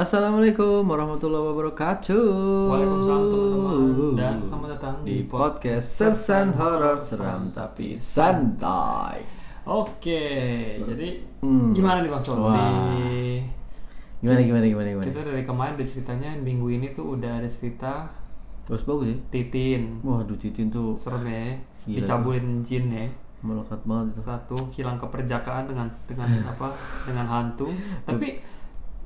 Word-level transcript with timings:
Assalamualaikum 0.00 0.88
warahmatullahi 0.88 1.44
wabarakatuh. 1.44 2.24
Waalaikumsalam 2.72 3.24
teman-teman 3.28 3.80
dan 4.16 4.40
selamat 4.40 4.68
datang 4.72 4.96
di 5.04 5.28
podcast 5.28 5.84
Sersan 5.92 6.56
Horor 6.56 6.96
Seram 6.96 7.52
tapi 7.52 8.00
Santai. 8.00 9.20
Oke, 9.68 10.24
jadi 10.80 11.20
Hmm. 11.44 11.76
gimana 11.76 12.00
nih 12.00 12.08
Mas 12.08 12.24
Sol? 12.24 12.40
Di- 12.48 13.44
Gimana 14.24 14.40
gimana 14.40 14.64
gimana 14.64 14.88
gimana? 14.88 15.04
kita 15.04 15.20
dari 15.20 15.44
kemarin 15.44 15.76
ada 15.76 15.84
ceritanya 15.84 16.32
minggu 16.32 16.64
ini 16.70 16.88
tuh 16.88 17.20
udah 17.20 17.36
ada 17.36 17.48
cerita 17.52 18.08
Bagus 18.64 18.88
bagus 18.88 19.04
ya. 19.04 19.16
Titin. 19.28 20.00
Waduh 20.00 20.40
Titin 20.40 20.72
tuh 20.72 20.96
Serem 20.96 21.28
ya, 21.28 21.52
Gila 21.84 22.00
dicabulin 22.00 22.64
jin 22.64 22.88
ya. 22.88 23.04
melekat 23.44 23.84
banget 23.84 24.16
itu. 24.16 24.20
Satu 24.24 24.56
hilang 24.72 24.96
keperjakaan 24.96 25.68
dengan 25.68 25.92
dengan 26.08 26.24
apa? 26.56 26.72
Dengan 27.04 27.28
hantu. 27.28 27.68
Tapi 28.08 28.40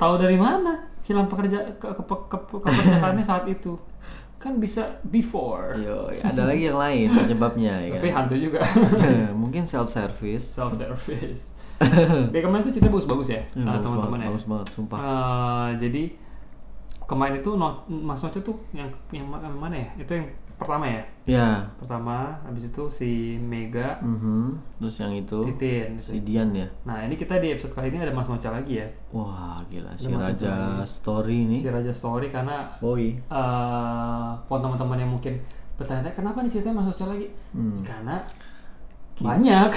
tahu 0.05 0.15
dari 0.19 0.37
mana 0.37 0.77
hilang 1.01 1.25
pekerja 1.25 1.59
ke, 1.75 1.89
ke, 1.91 2.03
ke- 2.05 2.61
keperjakaannya 2.61 3.25
saat 3.31 3.45
itu? 3.47 3.73
Kan 4.37 4.61
bisa 4.61 5.01
before. 5.07 5.73
Yo, 5.75 6.13
ada 6.21 6.45
lagi 6.45 6.69
yang 6.69 6.77
lain 6.77 7.09
penyebabnya 7.09 7.81
ya 7.81 7.97
Tapi 7.97 8.09
kan. 8.09 8.17
hantu 8.23 8.37
juga. 8.37 8.61
Mungkin 9.33 9.65
self 9.65 9.89
service. 9.89 10.45
self 10.53 10.77
service. 10.77 11.57
Dari 12.33 12.39
kemarin 12.39 12.61
tuh 12.61 12.71
cerita 12.71 12.87
bagus-bagus 12.87 13.29
ya, 13.31 13.43
Ya, 13.51 13.65
nah, 13.65 13.81
teman-teman 13.81 14.21
ya. 14.21 14.29
bagus 14.29 14.45
banget, 14.45 14.67
sumpah. 14.71 14.99
Eh, 15.01 15.71
jadi 15.81 16.03
kemarin 17.05 17.41
itu 17.41 17.51
no, 17.53 17.67
Mas 17.87 18.21
Noce 18.21 18.41
tuh 18.41 18.57
yang 18.71 18.87
yang 19.11 19.27
mana 19.29 19.75
ya? 19.75 19.89
Itu 19.99 20.13
yang 20.15 20.27
pertama 20.55 20.87
ya. 20.87 21.03
Ya. 21.25 21.49
Pertama, 21.81 22.37
habis 22.45 22.69
itu 22.69 22.85
si 22.87 23.41
Mega, 23.41 23.97
mhm. 23.99 24.61
Terus 24.77 24.97
yang 25.01 25.13
itu 25.13 25.39
Titin. 25.51 25.97
si 25.99 26.21
Dian 26.21 26.53
ya. 26.53 26.69
Nah 26.85 27.01
ini 27.03 27.17
kita 27.17 27.41
di 27.41 27.51
episode 27.51 27.73
kali 27.73 27.89
ini 27.89 27.99
ada 27.99 28.13
Mas 28.13 28.29
Noce 28.29 28.53
lagi 28.53 28.79
ya, 28.79 28.87
Wah 29.11 29.59
gila 29.67 29.97
si 29.97 30.13
Ada 30.13 30.31
Raja 30.31 30.55
Story 30.85 31.49
ini. 31.49 31.57
si 31.57 31.67
Raja 31.67 31.91
Story 31.91 32.29
karena 32.29 32.69
Boy. 32.77 33.17
eh 33.17 34.29
buat 34.45 34.61
teman-teman 34.61 35.01
yang 35.01 35.11
mungkin 35.11 35.41
bertanya 35.75 36.13
kenapa 36.13 36.45
nih 36.45 36.53
ceritanya 36.53 36.77
Mas 36.79 36.93
Noce 36.93 37.05
lagi? 37.09 37.27
Hmm. 37.57 37.81
Karena 37.81 38.21
banyak, 39.15 39.71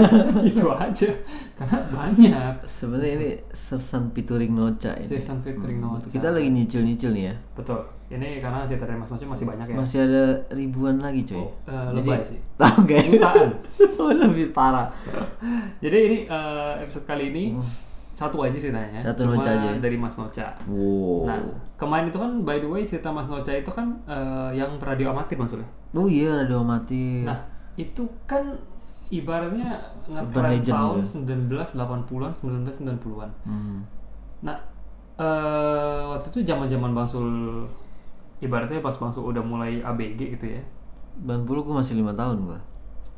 itu 0.52 0.68
aja. 0.68 1.08
Karena 1.56 1.80
banyak. 1.88 2.52
Sebenarnya 2.68 3.12
ini 3.16 3.30
Sersan 3.50 4.12
Pituring 4.12 4.52
Noca 4.52 4.92
ini. 5.00 5.08
Season 5.08 5.40
featuring 5.40 5.80
Noce. 5.80 6.12
Kita 6.12 6.28
lagi 6.28 6.52
nyicil-nyicil 6.52 7.10
nih 7.16 7.24
ya. 7.32 7.34
Betul. 7.56 7.80
Ini 8.12 8.44
karena 8.44 8.60
cerita 8.68 8.84
dari 8.84 9.00
Mas 9.00 9.08
masih 9.08 9.46
banyak 9.48 9.66
ya. 9.72 9.76
Masih 9.76 9.98
ada 10.04 10.22
ribuan 10.52 11.00
lagi 11.00 11.24
coy. 11.24 11.40
Eh, 11.64 11.88
lebay 11.96 12.20
sih. 12.20 12.36
Tahu 12.60 12.84
gak? 12.84 13.00
Jutaan. 13.08 13.48
Oh, 14.02 14.10
lebih 14.10 14.50
parah. 14.50 14.90
Jadi 15.78 15.96
ini 16.10 16.18
eh, 16.26 16.72
episode 16.82 17.06
kali 17.06 17.30
ini 17.30 17.54
satu 18.12 18.42
aja 18.44 18.58
ceritanya. 18.58 19.00
Hmm. 19.00 19.08
Satu 19.14 19.22
Cuma 19.24 19.38
Noca 19.38 19.50
aja. 19.54 19.70
dari 19.78 19.96
Mas 19.96 20.18
Noca. 20.18 20.46
Wow. 20.68 21.24
Nah, 21.24 21.38
kemarin 21.78 22.10
itu 22.10 22.18
kan 22.18 22.30
by 22.42 22.58
the 22.58 22.68
way 22.68 22.82
cerita 22.82 23.08
Mas 23.08 23.30
Noca 23.30 23.54
itu 23.54 23.70
kan 23.70 23.94
eh, 24.04 24.58
yang 24.58 24.76
radio 24.76 25.14
amatir 25.14 25.38
maksudnya. 25.38 25.68
Oh 25.94 26.10
iya 26.10 26.44
radio 26.44 26.60
mati. 26.66 27.22
Nah, 27.22 27.38
itu 27.78 28.04
kan 28.26 28.42
ibaratnya 29.08 29.76
Urban 30.08 30.28
ngetren 30.28 30.50
legend 30.50 30.76
tahun 30.76 30.96
ya. 30.98 31.04
1980-an, 31.78 32.30
1990-an. 32.34 33.30
Hmm. 33.46 33.78
Nah, 34.42 34.56
eh 35.20 36.02
waktu 36.10 36.26
itu 36.32 36.40
zaman-zaman 36.42 36.90
Bang 36.90 37.06
Sul 37.06 37.28
ibaratnya 38.42 38.78
pas 38.78 38.92
Sul 38.92 39.24
udah 39.24 39.40
mulai 39.40 39.78
ABG 39.78 40.34
gitu 40.34 40.46
ya. 40.50 40.62
90 41.18 41.46
gua 41.46 41.78
masih 41.78 41.94
lima 41.94 42.10
tahun 42.12 42.42
gua. 42.42 42.58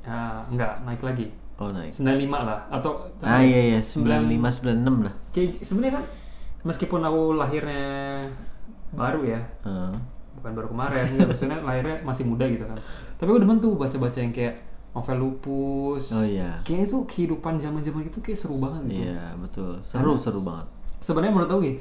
Ya, 0.00 0.44
enggak, 0.46 0.84
naik 0.84 1.00
lagi. 1.00 1.26
Oh 1.54 1.70
naik. 1.70 1.88
95 1.88 2.28
lah 2.28 2.60
atau 2.68 3.08
Ah 3.20 3.40
iya 3.40 3.72
iya 3.72 3.78
9 3.78 4.04
95 4.04 4.76
96 4.84 5.00
lah. 5.00 5.14
kayak 5.30 5.50
sebenarnya 5.58 5.94
kan 5.94 6.04
meskipun 6.62 7.00
aku 7.00 7.20
lahirnya 7.32 7.86
baru 8.90 9.22
ya 9.24 9.40
Heeh. 9.62 9.92
bukan 10.34 10.50
baru 10.52 10.66
kemarin 10.68 11.06
ya 11.12 11.22
maksudnya 11.24 11.58
lahirnya 11.60 12.02
masih 12.02 12.24
muda 12.24 12.42
gitu 12.46 12.64
kan 12.64 12.74
tapi 13.14 13.28
aku 13.28 13.38
demen 13.38 13.58
tuh 13.58 13.74
baca-baca 13.74 14.16
yang 14.16 14.30
kayak 14.30 14.58
novel 14.90 15.18
lupus 15.20 16.10
Oh 16.10 16.22
iya. 16.22 16.58
kayaknya 16.62 16.86
tuh 16.88 17.02
kehidupan 17.04 17.54
zaman-zaman 17.56 18.02
itu 18.02 18.18
kayak 18.18 18.34
seru 18.36 18.58
banget 18.58 18.82
gitu 18.88 19.02
Iya 19.04 19.34
betul. 19.36 19.78
Seru 19.80 20.14
seru 20.16 20.40
banget. 20.40 20.66
sebenarnya 20.98 21.32
menurut 21.32 21.50
aku 21.50 21.60
gini 21.62 21.76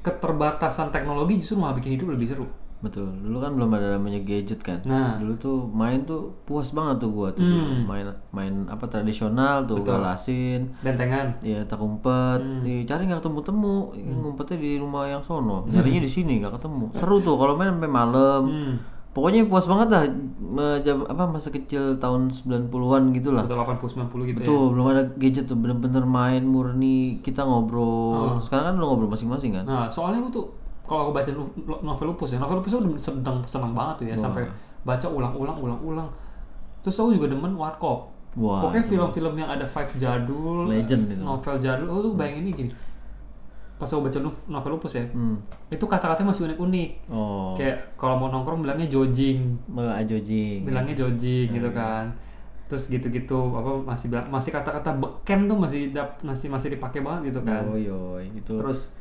keterbatasan 0.00 0.88
teknologi 0.88 1.36
justru 1.38 1.58
malah 1.58 1.74
bikin 1.76 1.98
hidup 1.98 2.14
lebih 2.14 2.28
seru 2.30 2.46
Betul. 2.78 3.10
Dulu 3.10 3.42
kan 3.42 3.58
belum 3.58 3.74
ada 3.74 3.98
namanya 3.98 4.22
gadget 4.22 4.62
kan. 4.62 4.78
Nah. 4.86 5.18
Dulu 5.18 5.34
tuh 5.34 5.66
main 5.66 6.06
tuh 6.06 6.30
puas 6.46 6.70
banget 6.70 7.02
tuh 7.02 7.10
gua 7.10 7.34
tuh. 7.34 7.42
Hmm. 7.42 7.90
Main 7.90 8.06
main 8.30 8.54
apa 8.70 8.86
tradisional 8.86 9.66
tuh 9.66 9.82
galasin. 9.82 10.70
bentengan 10.78 11.34
Ya 11.42 11.66
tak 11.66 11.82
umpet, 11.82 12.38
Hmm. 12.38 12.62
dicari 12.62 13.10
nggak 13.10 13.18
ketemu-temu, 13.18 13.98
ngumpetnya 13.98 14.62
di 14.62 14.70
rumah 14.78 15.10
yang 15.10 15.22
sono, 15.26 15.66
nyarinya 15.74 16.06
di 16.06 16.10
sini 16.10 16.38
nggak 16.38 16.54
ketemu. 16.54 16.86
Seru 16.94 17.18
tuh 17.18 17.34
kalau 17.34 17.58
main 17.58 17.74
sampai 17.74 17.90
malam. 17.90 18.42
hmm. 18.46 18.74
Pokoknya 19.18 19.50
puas 19.50 19.66
banget 19.66 19.88
dah 19.90 20.04
jam 20.80 21.02
apa 21.04 21.26
masa 21.26 21.50
kecil 21.50 21.98
tahun 21.98 22.30
90-an 22.30 23.02
gitu 23.10 23.34
lah. 23.34 23.42
atau 23.42 23.58
80 23.58 24.06
90 24.06 24.30
gitu 24.30 24.40
ya 24.42 24.46
Tuh, 24.46 24.64
belum 24.70 24.86
ada 24.88 25.02
gadget 25.18 25.44
tuh, 25.44 25.58
bener-bener 25.58 26.06
main 26.06 26.40
murni 26.40 27.18
kita 27.20 27.42
ngobrol. 27.42 28.38
Sekarang 28.38 28.70
kan 28.70 28.74
udah 28.78 28.86
ngobrol 28.88 29.10
masing-masing 29.10 29.58
kan. 29.58 29.66
Nah, 29.66 29.90
soalnya 29.90 30.22
aku 30.22 30.30
tuh 30.30 30.46
kalau 30.86 31.10
aku 31.10 31.18
baca 31.18 31.30
novel 31.82 32.06
lupus 32.08 32.32
ya, 32.32 32.38
novel 32.38 32.62
lupus 32.62 32.72
udah 32.72 32.94
sedang 32.94 33.42
senang 33.44 33.74
banget 33.74 33.94
tuh 33.98 34.06
ya 34.08 34.16
sampai 34.16 34.46
baca 34.80 35.06
ulang-ulang 35.10 35.58
ulang-ulang. 35.58 36.08
Terus 36.80 36.96
aku 36.96 37.10
juga 37.12 37.28
demen 37.28 37.52
warkop. 37.52 38.08
Wah, 38.38 38.62
Pokoknya 38.62 38.84
film-film 38.86 39.34
yang 39.34 39.50
ada 39.50 39.66
vibe 39.66 39.92
jadul, 39.98 40.70
Legend 40.70 41.10
itu. 41.10 41.18
novel 41.18 41.58
jadul, 41.58 41.86
aku 41.90 42.00
tuh 42.06 42.12
bayanginnya 42.14 42.52
gini. 42.54 42.70
Pas 43.78 43.86
aku 43.86 44.02
baca 44.02 44.18
novel 44.48 44.70
lupus 44.74 44.92
ya, 44.92 45.04
Hmm. 45.06 45.38
itu 45.68 45.80
kata-katanya 45.80 46.28
masih 46.28 46.44
unik-unik. 46.46 46.90
Oh, 47.08 47.54
Kayak 47.54 47.94
kalau 47.94 48.14
mau 48.16 48.26
nongkrong 48.26 48.60
bilangnya 48.60 48.84
jogging, 48.84 49.54
Mbak 49.66 49.94
Ajojing. 49.96 50.58
bilangnya 50.62 50.94
jogging 50.96 51.48
gitu 51.48 51.70
kan. 51.70 52.10
Terus 52.66 52.86
gitu-gitu 52.86 53.38
apa 53.50 53.70
masih 53.86 54.06
bilang- 54.08 54.28
masih 54.28 54.50
kata-kata 54.50 54.92
beken 54.92 55.46
tuh 55.46 55.56
masih 55.56 55.88
masih 56.20 56.48
masih 56.48 56.68
dipakai 56.70 57.00
banget 57.00 57.30
gitu 57.30 57.40
kan. 57.42 57.62
Oh, 57.64 57.74
yoi, 57.74 58.28
itu. 58.28 58.52
terus 58.52 58.98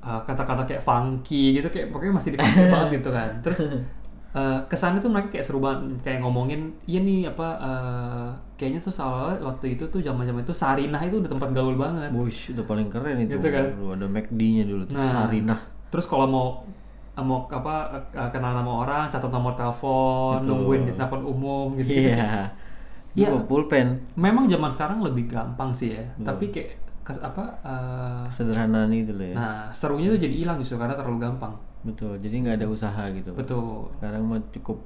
uh, 0.00 0.20
kata-kata 0.20 0.62
kayak 0.64 0.80
funky 0.80 1.52
gitu 1.54 1.68
kayak 1.68 1.88
pokoknya 1.88 2.14
masih 2.14 2.30
dipakai 2.32 2.64
banget 2.72 2.88
gitu 2.94 3.08
kan 3.08 3.40
terus 3.40 3.64
uh, 4.34 4.58
kesannya 4.66 4.98
tuh 4.98 5.08
mereka 5.08 5.32
kayak 5.32 5.46
seru 5.46 5.58
banget 5.58 5.80
kayak 6.02 6.18
ngomongin 6.20 6.74
iya 6.84 7.00
nih 7.00 7.30
apa 7.30 7.48
uh, 7.56 8.28
kayaknya 8.54 8.78
tuh 8.78 8.90
soalnya 8.90 9.40
waktu 9.40 9.74
itu 9.74 9.86
tuh 9.86 9.98
zaman-zaman 9.98 10.42
itu 10.42 10.52
Sarinah 10.52 11.00
itu 11.00 11.18
udah 11.18 11.30
tempat 11.30 11.48
gaul 11.50 11.74
banget 11.74 12.10
Bush 12.10 12.52
udah 12.54 12.64
paling 12.64 12.86
keren 12.86 13.18
itu. 13.18 13.34
Gitu 13.34 13.48
kan? 13.48 13.64
Dulu 13.74 13.94
ada 13.94 14.06
McD-nya 14.06 14.64
dulu 14.66 14.82
tuh, 14.84 14.94
Nah. 14.94 15.06
Sarinah. 15.06 15.60
terus 15.88 16.04
kalau 16.04 16.26
mau 16.26 16.46
mau 17.14 17.46
apa 17.46 17.86
uh, 18.10 18.26
kenal 18.28 18.52
nama 18.52 18.72
orang 18.82 19.06
catat 19.06 19.30
nomor 19.30 19.54
telepon 19.54 20.42
Betul. 20.42 20.50
nungguin 20.50 20.82
di 20.84 20.92
telepon 20.92 21.22
umum 21.22 21.66
gitu, 21.78 21.94
gitu 21.94 22.10
Iya. 22.10 22.50
Iya. 23.14 23.30
Iya. 23.30 23.46
pulpen. 23.46 24.02
memang 24.14 24.50
zaman 24.50 24.66
sekarang 24.66 24.98
lebih 24.98 25.30
gampang 25.30 25.70
sih 25.70 25.94
ya 25.94 26.02
tapi 26.20 26.50
kayak 26.50 26.82
kes- 27.04 27.20
apa 27.20 27.44
uh, 27.62 28.24
Sederhana 28.32 28.88
itu 28.90 29.12
loh 29.12 29.28
ya. 29.28 29.36
nah 29.36 29.56
serunya 29.70 30.08
tuh 30.10 30.20
jadi 30.24 30.34
hilang 30.42 30.56
justru 30.58 30.80
karena 30.80 30.96
terlalu 30.96 31.20
gampang 31.28 31.54
Betul. 31.84 32.16
Jadi 32.18 32.34
nggak 32.40 32.56
ada 32.64 32.68
usaha 32.72 33.04
gitu. 33.12 33.30
betul 33.36 33.92
Sekarang 33.92 34.24
mah 34.24 34.40
cukup 34.50 34.80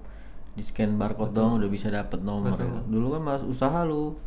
di 0.59 0.67
scan 0.67 0.99
barcode 0.99 1.31
doang 1.31 1.63
udah 1.63 1.71
bisa 1.71 1.89
dapet 1.89 2.19
nomor. 2.27 2.51
Betul. 2.53 2.67
gitu. 2.67 2.81
Dulu 2.91 3.07
kan 3.17 3.23
mas 3.23 3.43
usaha 3.47 3.87
lu. 3.87 4.19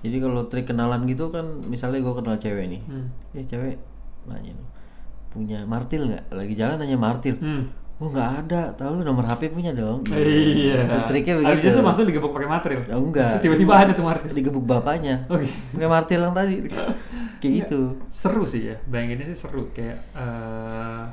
Jadi 0.00 0.16
kalau 0.22 0.48
trik 0.48 0.64
kenalan 0.64 1.04
gitu 1.04 1.28
kan, 1.28 1.60
misalnya 1.68 2.00
gue 2.00 2.14
kenal 2.16 2.40
cewek 2.40 2.72
nih, 2.72 2.80
hmm. 2.88 3.36
eh 3.36 3.44
cewek 3.44 3.76
nanya 4.24 4.56
punya 5.28 5.60
martil 5.68 6.08
nggak? 6.08 6.32
Lagi 6.32 6.54
jalan 6.56 6.80
tanya 6.80 6.96
martil. 6.96 7.36
Hmm. 7.36 7.68
Oh 8.00 8.08
nggak 8.08 8.48
ada, 8.48 8.72
tahu 8.80 8.96
lu 8.96 9.02
nomor 9.04 9.28
HP 9.28 9.52
punya 9.52 9.76
dong. 9.76 10.00
Iya. 10.08 10.88
Itu 10.88 10.98
triknya 11.04 11.44
Abis 11.44 11.60
begitu. 11.60 11.76
itu 11.76 11.80
masuk 11.84 12.04
digebuk 12.08 12.32
pakai 12.32 12.48
material. 12.48 12.82
Ya 12.88 12.96
enggak. 12.96 13.32
Tiba-tiba 13.44 13.72
ada 13.76 13.92
tuh 13.92 14.04
material. 14.08 14.32
Digebuk 14.32 14.64
bapaknya. 14.64 15.28
Oke. 15.28 15.44
Pakai 15.76 15.84
martil 15.84 16.20
yang 16.24 16.32
tadi. 16.32 16.64
Kayak 17.44 17.52
gitu. 17.68 17.80
Seru 18.08 18.48
sih 18.48 18.72
ya. 18.72 18.76
Bayanginnya 18.88 19.28
sih 19.28 19.36
seru 19.36 19.68
kayak 19.76 20.00
eh 20.16 21.04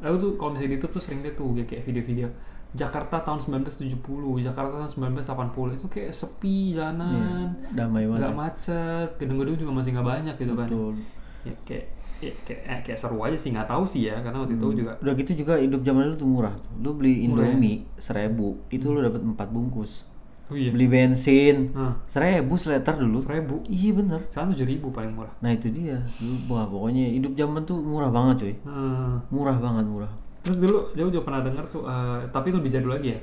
aku 0.00 0.14
tuh 0.16 0.30
kalau 0.38 0.54
misalnya 0.54 0.72
di 0.72 0.76
YouTube 0.78 0.94
tuh 0.96 1.02
sering 1.02 1.20
deh 1.20 1.34
tuh 1.34 1.52
kayak 1.60 1.84
video-video 1.84 2.30
Jakarta 2.70 3.18
tahun 3.26 3.42
1970, 3.66 3.98
Jakarta 4.46 4.86
tahun 4.86 4.90
1980 4.94 5.74
itu 5.74 5.86
kayak 5.90 6.14
sepi 6.14 6.78
jalanan, 6.78 7.50
Damai 7.74 8.06
banget. 8.06 8.30
nggak 8.30 8.36
macet, 8.38 9.08
gedung-gedung 9.18 9.58
juga 9.58 9.72
masih 9.74 9.90
nggak 9.98 10.06
banyak 10.06 10.34
gitu 10.38 10.54
kan. 10.54 10.68
Betul. 10.70 10.94
Ya 11.42 11.54
kayak 11.66 11.86
ya, 12.20 12.32
kayak 12.44 12.60
eh, 12.62 12.80
kayak 12.84 12.98
seru 12.98 13.18
aja 13.20 13.34
sih 13.34 13.50
nggak 13.50 13.66
tahu 13.66 13.82
sih 13.82 14.06
ya 14.06 14.20
karena 14.20 14.38
waktu 14.38 14.54
itu 14.54 14.66
juga 14.76 14.92
Udah 14.98 15.12
gitu 15.14 15.32
juga 15.34 15.54
hidup 15.56 15.80
zaman 15.80 16.02
dulu 16.06 16.16
tuh 16.16 16.28
murah 16.28 16.54
tuh. 16.54 16.70
Lu 16.78 16.90
beli 16.92 17.24
Murah 17.24 17.44
ya? 17.44 17.52
Indomie 17.52 17.76
seribu, 17.96 18.48
itu 18.68 18.86
lu 18.86 19.00
dapat 19.00 19.20
empat 19.20 19.48
bungkus. 19.48 20.04
oh 20.46 20.54
iya 20.54 20.74
Beli 20.74 20.86
bensin 20.86 21.70
nah 21.70 21.94
seribu 22.04 22.54
seliter 22.54 22.94
dulu. 22.94 23.18
seribu 23.18 23.62
Iya 23.66 23.90
bener. 23.94 24.20
sekarang 24.26 24.50
tujuh 24.52 24.66
ribu 24.66 24.90
paling 24.90 25.14
murah 25.14 25.30
Nah 25.38 25.50
itu 25.50 25.70
dia. 25.70 26.02
Dulu 26.18 26.34
wah 26.50 26.66
pokoknya 26.66 27.06
hidup 27.08 27.32
zaman 27.34 27.62
tuh 27.62 27.78
murah 27.78 28.10
banget 28.10 28.34
cuy. 28.42 28.54
Hmm. 28.66 29.22
Murah 29.30 29.56
banget 29.56 29.86
murah. 29.86 30.12
terus 30.40 30.58
dulu 30.58 30.88
jauh 30.90 31.06
juga 31.08 31.22
pernah 31.22 31.40
denger 31.40 31.64
tuh 31.68 31.82
eh, 31.84 32.20
tapi 32.28 32.48
lebih 32.48 32.66
jadul 32.66 32.96
lagi 32.96 33.12
ya 33.12 33.20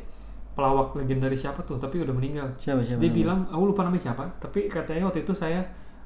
pelawak 0.53 0.93
legendaris 0.95 1.41
siapa 1.41 1.61
tuh 1.61 1.77
tapi 1.77 2.01
udah 2.01 2.13
meninggal 2.13 2.47
Siapa 2.57 2.81
siapa? 2.81 2.97
dia 2.97 3.09
namanya? 3.09 3.17
bilang 3.17 3.39
aku 3.49 3.63
lupa 3.67 3.81
namanya 3.81 4.03
siapa 4.09 4.23
tapi 4.37 4.65
katanya 4.65 5.05
waktu 5.05 5.21
itu 5.21 5.33
saya 5.33 5.61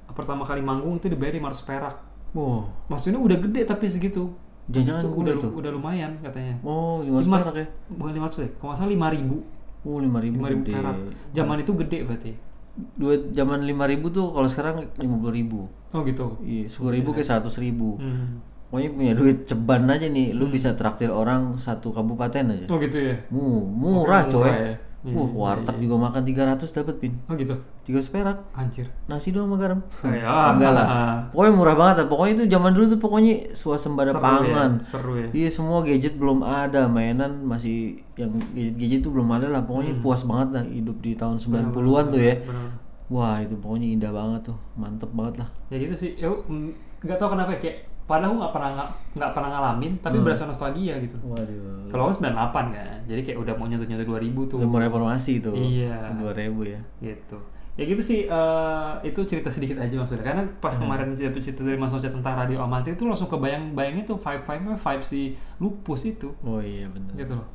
pertama 0.07 0.43
kali 0.43 0.59
manggung 0.59 0.95
itu 0.97 1.07
dibayar 1.07 1.35
500 1.35 1.67
perak 1.67 1.95
Oh, 2.31 2.63
maksudnya 2.87 3.17
udah 3.17 3.37
gede 3.37 3.61
tapi 3.63 3.85
segitu 3.85 4.31
Jangan-jangan 4.65 5.01
Itu 5.01 5.09
udah 5.13 5.33
tuh. 5.35 5.51
udah 5.53 5.71
lumayan 5.71 6.11
katanya 6.21 6.55
oh, 6.61 7.01
lima 7.01 7.19
Lima- 7.19 7.39
perak 7.41 7.55
ya? 7.55 7.67
bukan 7.91 8.11
500 8.15 8.39
deh 8.39 8.49
kalau 8.55 8.67
nggak 8.67 8.79
salah 8.79 8.91
5000 9.11 9.59
Oh, 9.81 9.97
lima 9.97 10.17
ribu. 10.17 10.37
5000 10.37 10.63
perak 10.63 10.95
zaman 11.31 11.57
itu 11.59 11.71
gede 11.75 11.99
berarti 12.03 12.31
Dua 12.71 13.13
zaman 13.29 13.59
lima 13.61 13.83
ribu 13.83 14.07
tuh 14.07 14.29
kalau 14.29 14.47
sekarang 14.47 14.75
lima 14.95 15.17
puluh 15.17 15.33
ribu. 15.33 15.59
oh 15.89 16.01
gitu 16.01 16.39
Iya, 16.39 16.65
sepuluh 16.65 16.93
ribu 16.93 17.11
kayak 17.11 17.27
seratus 17.27 17.57
ribu. 17.57 17.97
Hmm. 17.97 18.39
Pokoknya 18.69 18.89
punya 18.89 19.11
duit 19.11 19.43
ceban 19.43 19.83
aja 19.85 20.07
nih, 20.07 20.31
lu 20.31 20.47
bisa 20.47 20.71
traktir 20.71 21.11
orang 21.11 21.57
satu 21.57 21.91
kabupaten 21.91 22.47
aja. 22.47 22.65
oh 22.65 22.79
gitu 22.79 22.95
ya 23.01 23.19
Mu, 23.27 23.67
murah 23.67 24.23
coy. 24.25 24.47
ya. 24.47 24.79
Iya, 25.01 25.17
Wah, 25.17 25.57
warteg 25.57 25.81
juga 25.81 25.97
makan 25.97 26.21
300 26.21 26.61
dapat 26.77 26.95
pin. 27.01 27.17
oh 27.25 27.33
gitu 27.33 27.57
300 27.83 28.13
perak. 28.13 28.37
anjir 28.53 28.85
Nasi 29.09 29.33
doang 29.33 29.49
sama 29.49 29.57
garam. 29.57 29.79
ya 30.13 30.53
Enggak 30.53 30.71
lah. 30.77 30.87
Pokoknya 31.33 31.51
murah 31.57 31.73
banget 31.73 31.95
lah. 31.97 32.07
Pokoknya 32.07 32.33
itu 32.37 32.45
zaman 32.53 32.71
dulu 32.71 32.85
tuh 32.85 32.99
pokoknya 33.01 33.33
suasembada 33.51 34.13
seru 34.13 34.21
pangan. 34.21 34.71
ya 34.77 34.85
seru 34.85 35.13
ya 35.17 35.27
Iya 35.33 35.49
semua 35.49 35.81
gadget 35.81 36.21
belum 36.21 36.45
ada, 36.45 36.85
mainan 36.85 37.41
masih 37.41 37.97
yang 38.13 38.29
gadget-gadget 38.53 39.01
tuh 39.01 39.09
belum 39.09 39.29
ada 39.33 39.49
lah. 39.49 39.65
Pokoknya 39.65 39.97
puas 39.99 40.21
banget 40.21 40.49
lah 40.53 40.63
hidup 40.63 40.97
di 41.01 41.17
tahun 41.17 41.41
90-an 41.41 42.05
tuh 42.07 42.21
ya. 42.21 42.35
benar 42.45 42.69
Wah, 43.09 43.43
itu 43.43 43.59
pokoknya 43.59 43.87
indah 43.91 44.11
banget 44.13 44.53
tuh. 44.53 44.57
Mantep 44.77 45.09
banget 45.11 45.43
lah. 45.43 45.49
ya 45.67 45.75
gitu 45.75 45.95
sih 45.97 46.11
ya 46.15 46.29
mm, 46.29 46.71
nggak 47.01 47.17
tahu 47.17 47.33
kenapa 47.33 47.51
ya, 47.51 47.59
kayak 47.59 47.77
padahal 48.03 48.27
aku 48.27 48.37
nggak 48.37 48.53
pernah 48.53 48.69
nggak 49.13 49.31
pernah 49.31 49.49
ngalamin 49.49 49.91
tapi 49.97 50.15
Hmm. 50.15 50.25
berasa 50.25 50.43
nostalgia 50.43 50.95
gitu 50.97 51.15
Waduh. 51.21 51.87
kalau 51.87 52.05
aku 52.05 52.13
98 52.17 52.31
kan 52.69 52.99
jadi 53.03 53.21
kayak 53.21 53.37
udah 53.39 53.53
mau 53.53 53.65
nyentuh 53.65 53.85
nyentuh 53.85 54.07
2000 54.09 54.19
tuh 54.45 54.57
Udah 54.57 54.67
mau 54.67 54.79
reformasi 54.79 55.39
tuh. 55.39 55.53
Iya. 55.53 56.11
2000 56.13 56.63
ya. 56.65 56.79
gitu 56.99 57.37
ya 57.71 57.83
gitu 57.83 58.01
sih 58.01 58.25
eh, 58.25 58.91
itu 59.01 59.19
cerita 59.23 59.47
sedikit 59.47 59.79
aja 59.79 59.95
maksudnya 59.95 60.21
karena 60.23 60.43
pas 60.57 60.73
Hmm. 60.73 60.85
kemarin 60.85 61.07
cerita, 61.13 61.39
cerita 61.39 61.61
dari 61.63 61.75
Mas 61.75 61.89
Noce 61.89 62.09
tentang 62.09 62.35
radio 62.35 62.59
amatir 62.59 62.93
itu 62.93 63.03
langsung 63.03 63.25
kebayang 63.25 63.71
bayangnya 63.71 64.03
tuh 64.03 64.17
vibe 64.17 64.43
vibe 64.43 64.75
vibe 64.75 65.03
si 65.03 65.21
lupus 65.57 66.01
itu 66.05 66.35
Oh 66.41 66.59
iya 66.59 66.85
bener. 66.85 67.15
gitu 67.15 67.33
loh 67.33 67.47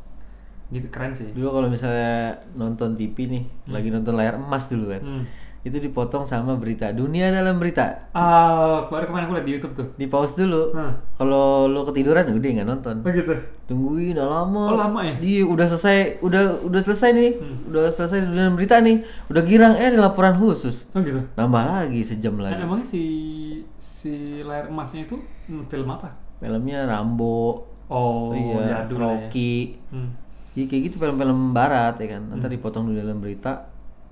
gitu 0.66 0.88
keren 0.88 1.12
sih 1.12 1.30
Dulu 1.30 1.46
kalau 1.52 1.68
misalnya 1.68 2.32
nonton 2.52 2.96
TV 2.96 3.14
nih, 3.28 3.44
lagi 3.68 3.86
nonton 3.86 4.14
layar 4.14 4.34
emas 4.34 4.66
dulu 4.66 4.88
kan. 4.88 4.98
hmm. 4.98 5.24
Itu 5.66 5.82
dipotong 5.82 6.22
sama 6.22 6.54
berita 6.54 6.94
dunia 6.94 7.26
dalam 7.34 7.58
berita. 7.58 8.06
ah 8.14 8.86
baru 8.86 9.10
kemarin 9.10 9.26
aku 9.26 9.34
liat 9.34 9.46
di 9.50 9.52
YouTube 9.58 9.74
tuh 9.74 9.86
Di 9.98 10.06
pause 10.06 10.38
dulu. 10.38 10.70
Hah. 10.78 10.94
Kalau 11.18 11.66
lu 11.66 11.82
ketiduran 11.82 12.30
udah 12.30 12.50
nggak 12.54 12.68
nonton. 12.70 12.96
oh 13.02 13.10
gitu 13.10 13.34
Tungguin 13.66 14.14
udah 14.14 14.28
lama. 14.30 14.62
Oh, 14.70 14.78
lama 14.78 15.00
ya? 15.02 15.18
Iya, 15.18 15.42
udah 15.42 15.66
selesai, 15.66 16.22
udah 16.22 16.62
udah 16.70 16.80
selesai 16.86 17.10
nih. 17.10 17.30
Udah 17.66 17.90
selesai 17.90 18.30
dunia 18.30 18.46
dalam 18.46 18.54
berita 18.54 18.78
nih. 18.78 19.02
Udah 19.26 19.42
girang 19.42 19.74
eh 19.74 19.90
ada 19.90 19.98
laporan 19.98 20.38
khusus. 20.38 20.86
oh 20.94 21.02
gitu 21.02 21.18
Nambah 21.34 21.62
lagi 21.66 22.00
sejam 22.06 22.38
lagi. 22.38 22.62
emangnya 22.62 22.86
si 22.86 23.02
si 23.74 24.46
layar 24.46 24.70
emasnya 24.70 25.02
itu 25.02 25.18
hmm, 25.50 25.66
film 25.66 25.90
apa 25.90 26.14
Filmnya 26.38 26.86
Rambo, 26.86 27.64
oh 27.90 28.30
iya, 28.30 28.86
ya. 28.86 28.94
Rocky. 28.94 29.82
Hmm. 29.90 30.14
Iya 30.54 30.64
kayak 30.70 30.82
gitu 30.88 30.96
film-film 31.02 31.50
barat 31.50 31.98
ya 31.98 32.06
kan. 32.16 32.22
Ntar 32.38 32.54
dipotong 32.54 32.86
dulu 32.86 32.96
dalam 33.02 33.18
berita. 33.18 33.66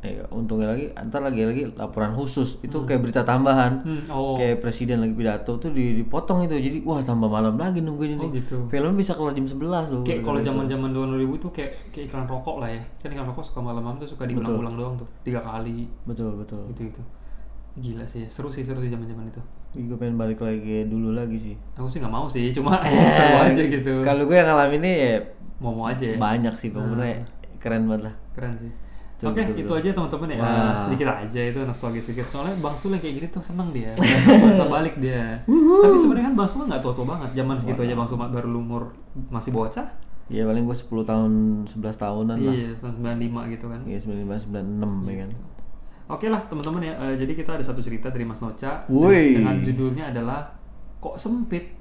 Eh, 0.04 0.20
untungnya 0.28 0.68
lagi, 0.68 0.92
ntar 1.02 1.24
lagi 1.24 1.40
lagi 1.40 1.64
laporan 1.72 2.12
khusus. 2.12 2.60
Itu 2.60 2.84
kayak 2.84 3.00
berita 3.00 3.24
tambahan. 3.24 3.80
Hmm, 3.80 4.04
oh 4.12 4.36
Kayak 4.36 4.60
presiden 4.60 5.00
lagi 5.00 5.16
pidato 5.16 5.56
tuh 5.56 5.72
di- 5.72 5.96
dipotong 5.96 6.44
itu. 6.44 6.52
Jadi 6.54 6.78
wah 6.84 7.00
tambah 7.00 7.24
malam 7.24 7.56
lagi 7.56 7.80
nungguin 7.80 8.14
ini. 8.14 8.20
oh 8.20 8.28
gitu 8.28 8.56
Filmnya 8.68 8.92
bisa 8.92 9.16
keluar 9.16 9.32
jam 9.32 9.48
11 9.48 9.64
loh. 9.88 10.04
kayak 10.04 10.20
kalau 10.20 10.38
zaman 10.38 10.68
zaman 10.68 10.92
tahun 10.92 11.08
2000 11.10 11.40
tuh 11.40 11.50
kayak 11.50 11.70
kayak 11.88 12.04
iklan 12.06 12.24
rokok 12.24 12.56
lah 12.60 12.68
ya 12.68 12.82
kan 13.00 13.08
iklan 13.08 13.26
rokok 13.26 13.44
suka 13.44 13.60
malam-malam 13.60 13.96
tuh 13.96 14.04
suka 14.06 14.28
diulang-ulang 14.28 14.76
doang 14.76 14.94
tuh 14.94 15.08
tiga 15.22 15.40
kali 15.40 15.88
itu. 15.88 15.92
Betul 16.04 16.36
betul. 16.36 16.60
gitu 16.68 16.82
gitu 16.86 17.02
gila 17.74 18.06
sih 18.06 18.22
seru 18.28 18.46
sih 18.46 18.62
seru 18.62 18.78
sih 18.78 18.86
zaman 18.86 19.02
zaman 19.02 19.26
itu 19.26 19.42
gue 19.74 19.96
pengen 19.98 20.14
balik 20.14 20.38
lagi 20.38 20.86
dulu 20.86 21.10
lagi 21.10 21.34
sih. 21.34 21.54
aku 21.74 21.90
sih 21.90 21.98
nggak 21.98 22.12
mau 22.12 22.30
sih 22.30 22.46
cuma 22.48 22.78
seru 23.10 23.36
aja 23.40 23.62
gitu 23.64 23.92
Kalau 24.00 24.22
gue 24.24 24.36
yang 24.36 24.46
ngalaminnya 24.46 24.92
ya 24.94 25.14
mau 25.58 25.74
mau 25.74 25.88
aja 25.88 26.06
ya 26.06 26.14
banyak 26.14 26.54
sih 26.54 26.70
pokoknya 26.70 27.26
keren 27.58 27.88
banget 27.88 28.06
lah. 28.06 28.14
keren 28.30 28.54
sih 28.54 28.70
Betul, 29.24 29.32
Oke, 29.32 29.40
betul, 29.40 29.56
itu 29.56 29.72
betul. 29.72 29.80
aja 29.80 29.88
teman-teman 29.96 30.28
ya. 30.28 30.38
Wah. 30.44 30.76
Sedikit 30.76 31.06
aja 31.08 31.40
itu 31.40 31.58
nostalgia 31.64 32.02
sedikit. 32.04 32.26
Soalnya 32.28 32.54
Bang 32.60 32.76
Sule 32.76 32.96
kayak 33.00 33.14
gini 33.16 33.26
tuh 33.32 33.40
seneng 33.40 33.72
dia. 33.72 33.96
Bahasa 34.44 34.68
balik 34.68 35.00
dia. 35.00 35.40
Tapi 35.48 35.96
sebenarnya 35.96 36.28
kan 36.28 36.34
Bang 36.36 36.48
Sule 36.52 36.64
nggak 36.68 36.82
tua-tua 36.84 37.06
banget. 37.08 37.30
Zaman 37.40 37.56
segitu 37.56 37.80
aja 37.88 37.94
Bang 37.96 38.08
Sule 38.08 38.28
baru 38.28 38.48
umur 38.52 38.92
masih 39.32 39.56
bocah. 39.56 39.88
Iya 40.28 40.48
paling 40.48 40.64
gue 40.64 40.76
10 40.76 40.88
tahun 41.04 41.32
11 41.68 42.00
tahunan 42.00 42.36
lah. 42.40 42.54
Iya, 42.56 42.68
tahun 42.80 42.94
95 43.20 43.52
gitu 43.52 43.66
kan. 43.68 43.80
Iya 43.84 43.98
95 44.00 44.52
96 44.52 45.08
ya 45.12 45.16
kan. 45.20 45.30
Oke 46.04 46.26
lah 46.28 46.40
teman-teman 46.44 46.80
ya. 46.84 46.94
Eh, 47.08 47.14
jadi 47.20 47.32
kita 47.32 47.50
ada 47.56 47.64
satu 47.64 47.80
cerita 47.80 48.12
dari 48.12 48.24
Mas 48.28 48.40
Noca 48.44 48.84
dengan, 48.88 49.12
dengan 49.40 49.56
judulnya 49.60 50.04
adalah 50.12 50.52
kok 51.00 51.16
sempit. 51.20 51.73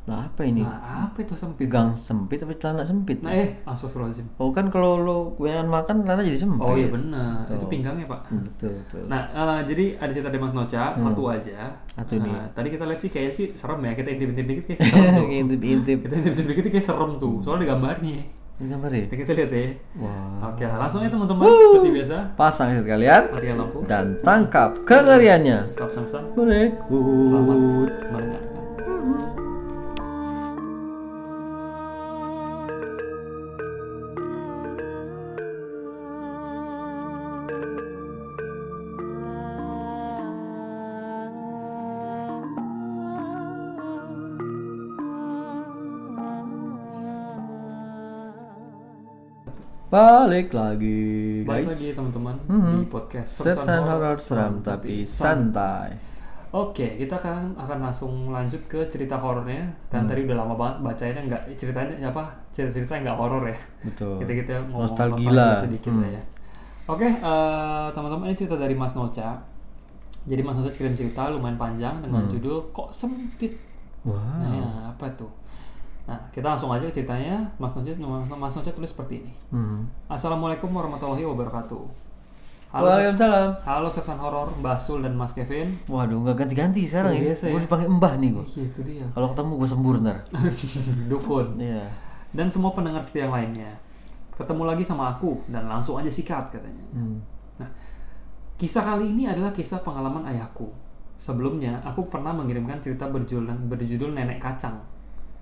Lah 0.00 0.26
apa 0.26 0.42
ini? 0.42 0.64
Nah, 0.64 1.06
apa 1.06 1.20
itu 1.20 1.36
sempit? 1.36 1.68
Gang 1.68 1.92
sempit 1.92 2.40
tapi 2.40 2.56
celana 2.56 2.82
sempit? 2.82 3.20
Nah, 3.20 3.30
eh, 3.30 3.60
astagfirullahaladzim. 3.62 4.26
Oh 4.36 4.48
kan 4.48 4.66
kalau 4.66 4.96
lo 4.96 5.16
kebanyakan 5.34 5.68
makan 5.68 5.96
celana 6.02 6.22
jadi 6.24 6.38
sempit. 6.38 6.64
Oh 6.64 6.72
iya 6.72 6.88
benar. 6.88 7.44
Itu 7.46 7.68
pinggangnya, 7.68 8.08
Pak. 8.08 8.20
Hmm, 8.26 8.42
Betul 8.42 8.80
betul. 8.80 9.02
Nah, 9.06 9.20
eh, 9.28 9.60
jadi 9.64 9.84
ada 9.96 10.10
cerita 10.10 10.28
dari 10.28 10.40
Mas 10.40 10.50
Noca, 10.50 10.84
satu 10.94 11.22
aja. 11.26 11.58
Satu 11.90 12.12
Eh, 12.14 12.18
nih. 12.18 12.32
Tadi 12.50 12.68
kita 12.70 12.84
lihat 12.84 12.98
sih 12.98 13.10
kayaknya 13.10 13.32
sih 13.32 13.46
serem 13.52 13.80
ya. 13.80 13.92
Kita 13.92 14.08
intip-intip 14.10 14.44
dikit 14.46 14.64
kayak 14.66 14.80
serem 14.80 15.12
tuh. 15.14 15.26
Intip-intip. 15.44 15.98
kita 16.00 16.14
intip-intip 16.16 16.46
dikit 16.48 16.64
kayak 16.70 16.86
serem 16.86 17.10
tuh. 17.16 17.34
Soalnya 17.40 17.60
ada 17.60 17.68
gambarnya. 17.70 18.18
Gambar 18.60 18.90
ya? 18.92 19.04
Kita 19.06 19.32
lihat 19.32 19.52
ya. 19.52 19.64
Wah. 19.96 20.52
Oke, 20.52 20.64
langsung 20.64 21.00
ya 21.00 21.08
teman-teman 21.08 21.44
seperti 21.44 21.88
biasa. 21.92 22.16
Pasang 22.36 22.68
headset 22.68 22.88
kalian 22.88 23.22
Matikan 23.32 23.56
lampu. 23.56 23.78
dan 23.84 24.06
tangkap 24.20 24.70
kengeriannya. 24.84 25.72
Stop 25.72 25.92
sam-sam. 25.92 26.24
Berikut. 26.32 27.20
Selamat 27.24 27.56
mendengarkan. 28.08 28.48
Balik 49.90 50.54
lagi 50.54 51.42
Balik 51.42 51.66
guys. 51.66 51.70
lagi 51.74 51.88
teman-teman 51.90 52.36
Mhm. 52.46 52.74
di 52.76 52.86
podcast 52.86 53.42
Sesan 53.42 53.82
horor 53.82 54.14
seram 54.14 54.54
tapi 54.62 55.02
santai. 55.02 55.90
Oke, 56.50 56.94
kita 56.94 57.14
akan 57.14 57.54
akan 57.56 57.78
langsung 57.80 58.12
lanjut 58.28 58.58
ke 58.66 58.86
cerita 58.86 59.14
horornya. 59.14 59.66
Kan 59.86 60.02
Hmm. 60.02 60.10
tadi 60.10 60.26
udah 60.26 60.36
lama 60.36 60.54
banget 60.54 60.76
bacanya 60.80 61.20
nggak 61.24 61.42
ceritanya 61.54 61.94
apa? 62.04 62.22
Cerita-cerita 62.50 62.94
yang 62.94 63.04
nggak 63.04 63.18
horor 63.18 63.42
ya. 63.44 63.58
Betul. 63.82 64.14
Kita 64.18 64.32
kita 64.36 64.52
ngomong 64.64 64.82
Nostalgia 64.86 65.58
sedikit 65.60 65.90
Hmm. 65.90 66.02
lah 66.02 66.10
ya. 66.10 66.22
Oke, 66.86 67.06
eh, 67.06 67.86
teman-teman 67.90 68.26
ini 68.26 68.36
cerita 68.36 68.54
dari 68.54 68.74
Mas 68.74 68.94
Noca. 68.94 69.42
Jadi 70.22 70.40
Mas 70.40 70.54
Noca 70.54 70.70
kirim 70.70 70.94
cerita 70.94 71.26
lumayan 71.26 71.54
panjang 71.56 71.98
dengan 71.98 72.22
Hmm. 72.22 72.30
judul 72.30 72.62
kok 72.70 72.90
sempit. 72.90 73.54
Wow. 74.02 74.14
Nah, 74.38 74.50
ya, 74.52 74.66
apa 74.88 75.06
tuh? 75.14 75.30
Nah, 76.10 76.18
kita 76.34 76.42
langsung 76.42 76.74
aja 76.74 76.82
ke 76.82 76.90
ceritanya. 76.90 77.46
Mas 77.54 77.70
Noca 77.70 77.86
Mas, 77.94 78.26
Mas 78.26 78.54
Noca 78.58 78.70
tulis 78.74 78.90
seperti 78.90 79.22
ini. 79.22 79.32
Hmm. 79.54 79.86
Assalamualaikum 80.10 80.66
warahmatullahi 80.66 81.22
wabarakatuh. 81.22 82.10
Halo, 82.70 82.86
Waalaikumsalam. 82.86 83.50
halo 83.66 83.86
Sersan 83.90 84.18
Horor, 84.18 84.46
Mbak 84.58 84.78
Sul 84.78 85.02
dan 85.02 85.14
Mas 85.14 85.34
Kevin. 85.34 85.70
Waduh, 85.86 86.22
nggak 86.22 86.34
ganti-ganti 86.38 86.86
sekarang 86.86 87.14
Oh, 87.14 87.18
ya. 87.18 87.22
biasa 87.30 87.42
ya. 87.46 87.52
Gue 87.54 87.62
dipanggil 87.62 87.88
Mbah 87.90 88.14
nih 88.18 88.30
gue. 88.30 88.44
Iya, 88.46 88.62
itu 88.66 88.80
dia. 88.86 89.06
Kalau 89.10 89.26
ketemu 89.30 89.52
gue 89.58 89.68
sembur 89.70 89.94
ntar. 90.02 90.18
Dukun. 91.10 91.46
Iya. 91.58 91.82
Dan 92.30 92.46
semua 92.46 92.70
pendengar 92.70 93.02
setia 93.02 93.26
yang 93.26 93.34
lainnya. 93.34 93.70
Ketemu 94.34 94.62
lagi 94.66 94.82
sama 94.82 95.10
aku 95.10 95.38
dan 95.46 95.66
langsung 95.66 95.98
aja 95.98 96.06
sikat 96.06 96.50
katanya. 96.50 96.86
Hmm. 96.90 97.18
Nah, 97.58 97.70
kisah 98.54 98.82
kali 98.82 99.14
ini 99.14 99.26
adalah 99.26 99.50
kisah 99.50 99.82
pengalaman 99.82 100.26
ayahku. 100.26 100.70
Sebelumnya, 101.14 101.78
aku 101.82 102.06
pernah 102.06 102.30
mengirimkan 102.30 102.78
cerita 102.78 103.06
berjudul, 103.06 103.46
berjudul 103.66 104.10
Nenek 104.10 104.38
Kacang. 104.38 104.78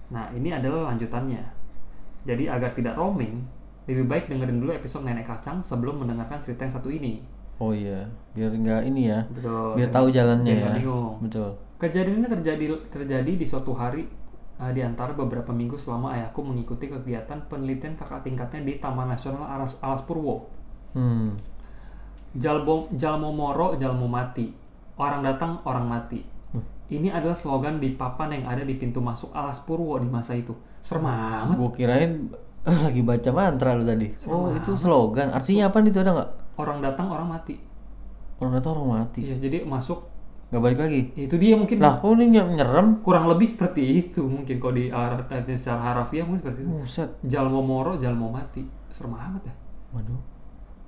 Nah, 0.09 0.33
ini 0.33 0.53
adalah 0.53 0.93
lanjutannya. 0.93 1.43
Jadi, 2.25 2.45
agar 2.49 2.73
tidak 2.73 2.97
roaming, 2.97 3.45
lebih 3.89 4.05
baik 4.05 4.29
dengerin 4.29 4.61
dulu 4.61 4.73
episode 4.77 5.09
Nenek 5.09 5.25
Kacang 5.25 5.65
sebelum 5.65 6.05
mendengarkan 6.05 6.45
cerita 6.45 6.69
yang 6.69 6.75
satu 6.77 6.93
ini. 6.93 7.25
Oh 7.59 7.75
iya, 7.75 8.07
biar 8.39 8.55
nggak 8.55 8.83
ini 8.87 9.11
ya. 9.11 9.27
Betul. 9.33 9.75
Biar 9.75 9.91
tahu 9.91 10.07
jalannya 10.15 10.53
Biar 10.55 10.63
ya. 10.63 10.73
bingung. 10.79 11.19
Betul. 11.25 11.51
Kejadian 11.81 12.23
ini 12.23 12.29
terjadi 12.31 12.65
terjadi 12.87 13.33
di 13.35 13.47
suatu 13.47 13.75
hari 13.75 14.07
uh, 14.63 14.71
di 14.71 14.83
antara 14.83 15.11
beberapa 15.11 15.51
minggu 15.51 15.75
selama 15.75 16.15
ayahku 16.15 16.39
mengikuti 16.45 16.87
kegiatan 16.87 17.51
penelitian 17.51 17.99
kakak 17.99 18.23
tingkatnya 18.23 18.63
di 18.63 18.79
Taman 18.79 19.11
Nasional 19.11 19.43
Alas, 19.43 19.83
Alas 19.83 20.07
Purwo. 20.07 20.47
Hmm. 20.95 21.35
Jalbo, 22.39 22.87
Jalmo 22.95 23.35
Moro, 23.35 23.75
Jalmo 23.75 24.07
Mati. 24.07 24.53
Orang 24.99 25.23
datang, 25.27 25.63
orang 25.67 25.87
mati. 25.87 26.21
Hmm. 26.89 26.95
Ini 26.95 27.09
adalah 27.13 27.37
slogan 27.37 27.77
di 27.77 27.93
papan 27.93 28.33
yang 28.33 28.45
ada 28.49 28.65
di 28.65 28.75
pintu 28.75 28.99
masuk 28.99 29.29
Alas 29.31 29.61
Purwo 29.61 29.97
di 29.97 30.09
masa 30.09 30.33
itu. 30.33 30.57
Serem 30.81 31.05
amat. 31.05 31.55
Gue 31.55 31.71
kirain 31.75 32.33
Ah, 32.65 32.75
lagi 32.91 33.01
baca 33.01 33.31
mantra 33.31 33.73
lu 33.73 33.85
tadi. 33.85 34.13
Oh, 34.27 34.49
itu 34.51 34.73
slogan. 34.75 35.31
Artinya 35.31 35.69
apa 35.69 35.79
nih 35.79 35.89
itu 35.89 36.01
ada 36.01 36.11
nggak? 36.13 36.31
Orang 36.57 36.81
datang 36.81 37.07
orang 37.09 37.29
mati. 37.29 37.57
Orang 38.41 38.53
datang 38.53 38.77
orang 38.77 39.05
mati. 39.05 39.25
Iya, 39.25 39.37
jadi 39.39 39.65
masuk 39.65 40.05
Nggak 40.49 40.63
balik 40.65 40.81
lagi. 40.81 41.01
itu 41.15 41.37
dia 41.37 41.53
mungkin 41.55 41.77
Lah, 41.77 42.01
kok 42.01 42.09
ini 42.09 42.33
ny- 42.33 42.57
nyerem? 42.57 43.05
kurang 43.05 43.29
lebih 43.29 43.45
seperti 43.45 43.85
itu 44.01 44.25
mungkin 44.25 44.57
kalau 44.57 44.75
di 44.75 44.89
arti 44.89 45.53
secara 45.55 45.93
harafiah 45.93 46.25
mungkin 46.25 46.41
seperti 46.41 46.65
itu. 46.65 46.71
Buset. 46.73 47.11
Jalmo 47.21 47.61
moro, 47.61 48.01
jalmo 48.01 48.33
mati. 48.33 48.65
Serem 48.89 49.13
amat 49.13 49.45
ya. 49.45 49.55
Waduh. 49.93 50.21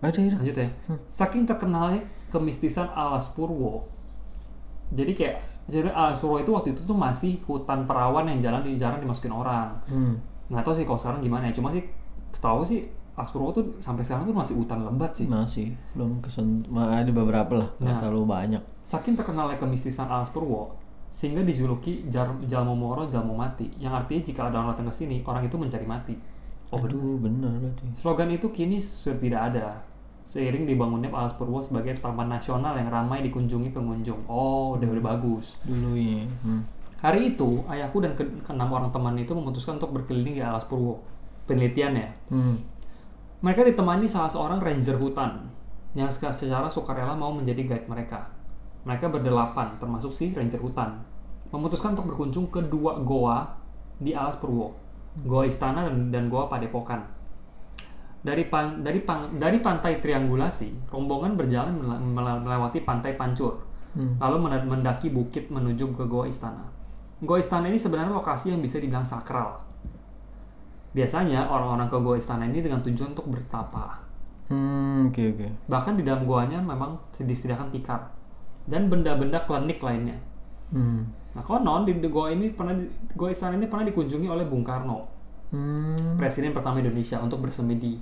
Ada 0.00 0.16
ya. 0.16 0.32
Lanjut 0.40 0.56
ya. 0.56 0.68
Saking 1.06 1.44
terkenalnya 1.44 2.00
kemistisan 2.32 2.88
Alas 2.90 3.28
Purwo. 3.30 3.84
Jadi 4.90 5.12
kayak 5.12 5.36
jadi 5.66 5.90
Alas 5.90 6.18
Purwo 6.18 6.38
itu 6.38 6.50
waktu 6.50 6.72
itu 6.72 6.82
tuh 6.82 6.94
masih 6.94 7.36
hutan 7.44 7.84
perawan 7.84 8.24
yang 8.24 8.38
jalan 8.38 8.60
di 8.62 8.74
jarang 8.74 8.98
dimasukin 8.98 9.30
orang. 9.30 9.70
Hmm. 9.84 10.16
Nggak 10.48 10.62
tahu 10.62 10.74
sih 10.74 10.84
kalau 10.86 10.98
sekarang 10.98 11.20
gimana 11.20 11.46
ya. 11.46 11.54
Cuma 11.54 11.68
sih 11.68 11.82
setahu 12.30 12.62
sih 12.62 12.86
Alas 13.14 13.30
Purwo 13.30 13.50
tuh 13.50 13.76
sampai 13.78 14.00
sekarang 14.00 14.24
tuh 14.24 14.32
masih 14.32 14.54
hutan 14.56 14.80
lebat 14.82 15.12
sih. 15.12 15.26
Masih 15.28 15.74
belum 15.92 16.22
kesen 16.22 16.64
Ma- 16.70 16.90
ada 16.90 17.10
beberapa 17.10 17.52
lah, 17.58 17.68
nggak 17.76 17.92
Nah. 17.92 18.00
terlalu 18.00 18.24
banyak. 18.24 18.62
Saking 18.80 19.14
terkenalnya 19.14 19.60
kemistisan 19.60 20.08
Alas 20.08 20.30
Purwo, 20.30 20.72
sehingga 21.12 21.42
dijuluki 21.42 22.08
Jar 22.08 22.32
Jalmo 22.46 22.72
Moro, 22.72 23.04
Jalmo 23.06 23.36
Mati. 23.36 23.68
Yang 23.76 23.92
artinya 24.02 24.22
jika 24.24 24.40
ada 24.48 24.56
orang 24.58 24.72
datang 24.72 24.88
ke 24.88 24.94
sini, 24.94 25.20
orang 25.22 25.44
itu 25.44 25.54
mencari 25.54 25.84
mati. 25.84 26.14
Oh, 26.70 26.78
bener. 26.78 26.94
Aduh, 26.96 27.18
bener 27.18 27.50
berarti. 27.58 27.82
Slogan 27.98 28.30
itu 28.30 28.46
kini 28.50 28.78
sudah 28.78 29.18
tidak 29.18 29.40
ada. 29.52 29.66
Seiring 30.30 30.62
dibangunnya 30.62 31.10
Alas 31.10 31.34
Purwo 31.34 31.58
sebagai 31.58 31.90
taman 31.98 32.30
nasional 32.30 32.78
yang 32.78 32.86
ramai 32.86 33.18
dikunjungi 33.26 33.74
pengunjung. 33.74 34.30
Oh, 34.30 34.78
udah 34.78 34.86
udah 34.86 35.04
bagus. 35.10 35.58
Dulu 35.66 35.98
ya. 35.98 36.22
Hmm. 36.46 36.62
Hari 37.02 37.34
itu, 37.34 37.66
ayahku 37.66 37.98
dan 37.98 38.14
ke 38.14 38.22
keenam 38.46 38.70
orang 38.70 38.94
teman 38.94 39.18
itu 39.18 39.34
memutuskan 39.34 39.82
untuk 39.82 39.90
berkeliling 39.90 40.38
di 40.38 40.42
Alas 40.44 40.62
Purwo. 40.70 41.02
Penelitiannya, 41.50 42.30
Hmm. 42.30 42.62
mereka 43.42 43.66
ditemani 43.66 44.06
salah 44.06 44.30
seorang 44.30 44.62
ranger 44.62 44.94
hutan 45.02 45.50
yang 45.98 46.06
secara 46.06 46.70
sukarela 46.70 47.18
mau 47.18 47.34
menjadi 47.34 47.66
guide 47.66 47.90
mereka. 47.90 48.30
Mereka 48.86 49.10
berdelapan, 49.10 49.82
termasuk 49.82 50.14
si 50.14 50.30
ranger 50.30 50.62
hutan, 50.62 51.02
memutuskan 51.50 51.98
untuk 51.98 52.14
berkunjung 52.14 52.46
ke 52.54 52.62
dua 52.70 53.02
goa 53.02 53.58
di 53.98 54.14
Alas 54.14 54.38
Purwo, 54.38 54.78
Goa 55.26 55.42
Istana 55.42 55.90
dan, 55.90 56.14
dan 56.14 56.30
Goa 56.30 56.46
Padepokan. 56.46 57.02
Dari 58.20 58.52
pan- 58.52 58.84
dari 58.84 59.00
pan- 59.00 59.32
dari 59.40 59.64
pantai 59.64 59.96
Triangulasi, 59.96 60.92
rombongan 60.92 61.40
berjalan 61.40 61.72
mele- 61.72 62.04
mele- 62.04 62.40
melewati 62.44 62.84
pantai 62.84 63.16
Pancur, 63.16 63.56
Hmm. 63.96 64.20
lalu 64.20 64.44
mendaki 64.68 65.08
bukit 65.08 65.48
menuju 65.48 65.96
ke 65.96 66.04
Goa 66.04 66.28
Istana. 66.28 66.68
Goa 67.24 67.40
Istana 67.40 67.72
ini 67.72 67.80
sebenarnya 67.80 68.12
lokasi 68.12 68.52
yang 68.52 68.60
bisa 68.60 68.76
dibilang 68.76 69.04
sakral. 69.04 69.56
Biasanya 70.92 71.48
orang-orang 71.48 71.88
ke 71.88 71.96
Goa 71.96 72.16
Istana 72.20 72.44
ini 72.44 72.60
dengan 72.60 72.84
tujuan 72.84 73.16
untuk 73.16 73.30
bertapa. 73.30 74.02
Hmm, 74.50 75.08
oke 75.08 75.22
oke. 75.38 75.46
Bahkan 75.70 75.94
di 75.94 76.02
dalam 76.02 76.26
goanya 76.26 76.58
memang 76.58 76.98
disediakan 77.16 77.70
tikar 77.70 78.10
dan 78.66 78.90
benda-benda 78.90 79.46
klinik 79.46 79.78
lainnya. 79.78 80.18
Hmm. 80.74 81.06
Nah, 81.30 81.42
konon 81.46 81.86
di, 81.86 81.94
di 82.02 82.10
goa 82.10 82.34
ini 82.34 82.50
pernah 82.50 82.74
di- 82.74 82.90
Goa 83.14 83.30
Istana 83.30 83.54
ini 83.54 83.70
pernah 83.70 83.86
dikunjungi 83.86 84.26
oleh 84.26 84.50
Bung 84.50 84.66
Karno, 84.66 85.06
Hmm. 85.54 86.18
presiden 86.18 86.50
pertama 86.50 86.82
Indonesia 86.82 87.22
untuk 87.22 87.46
bersemedi. 87.46 87.94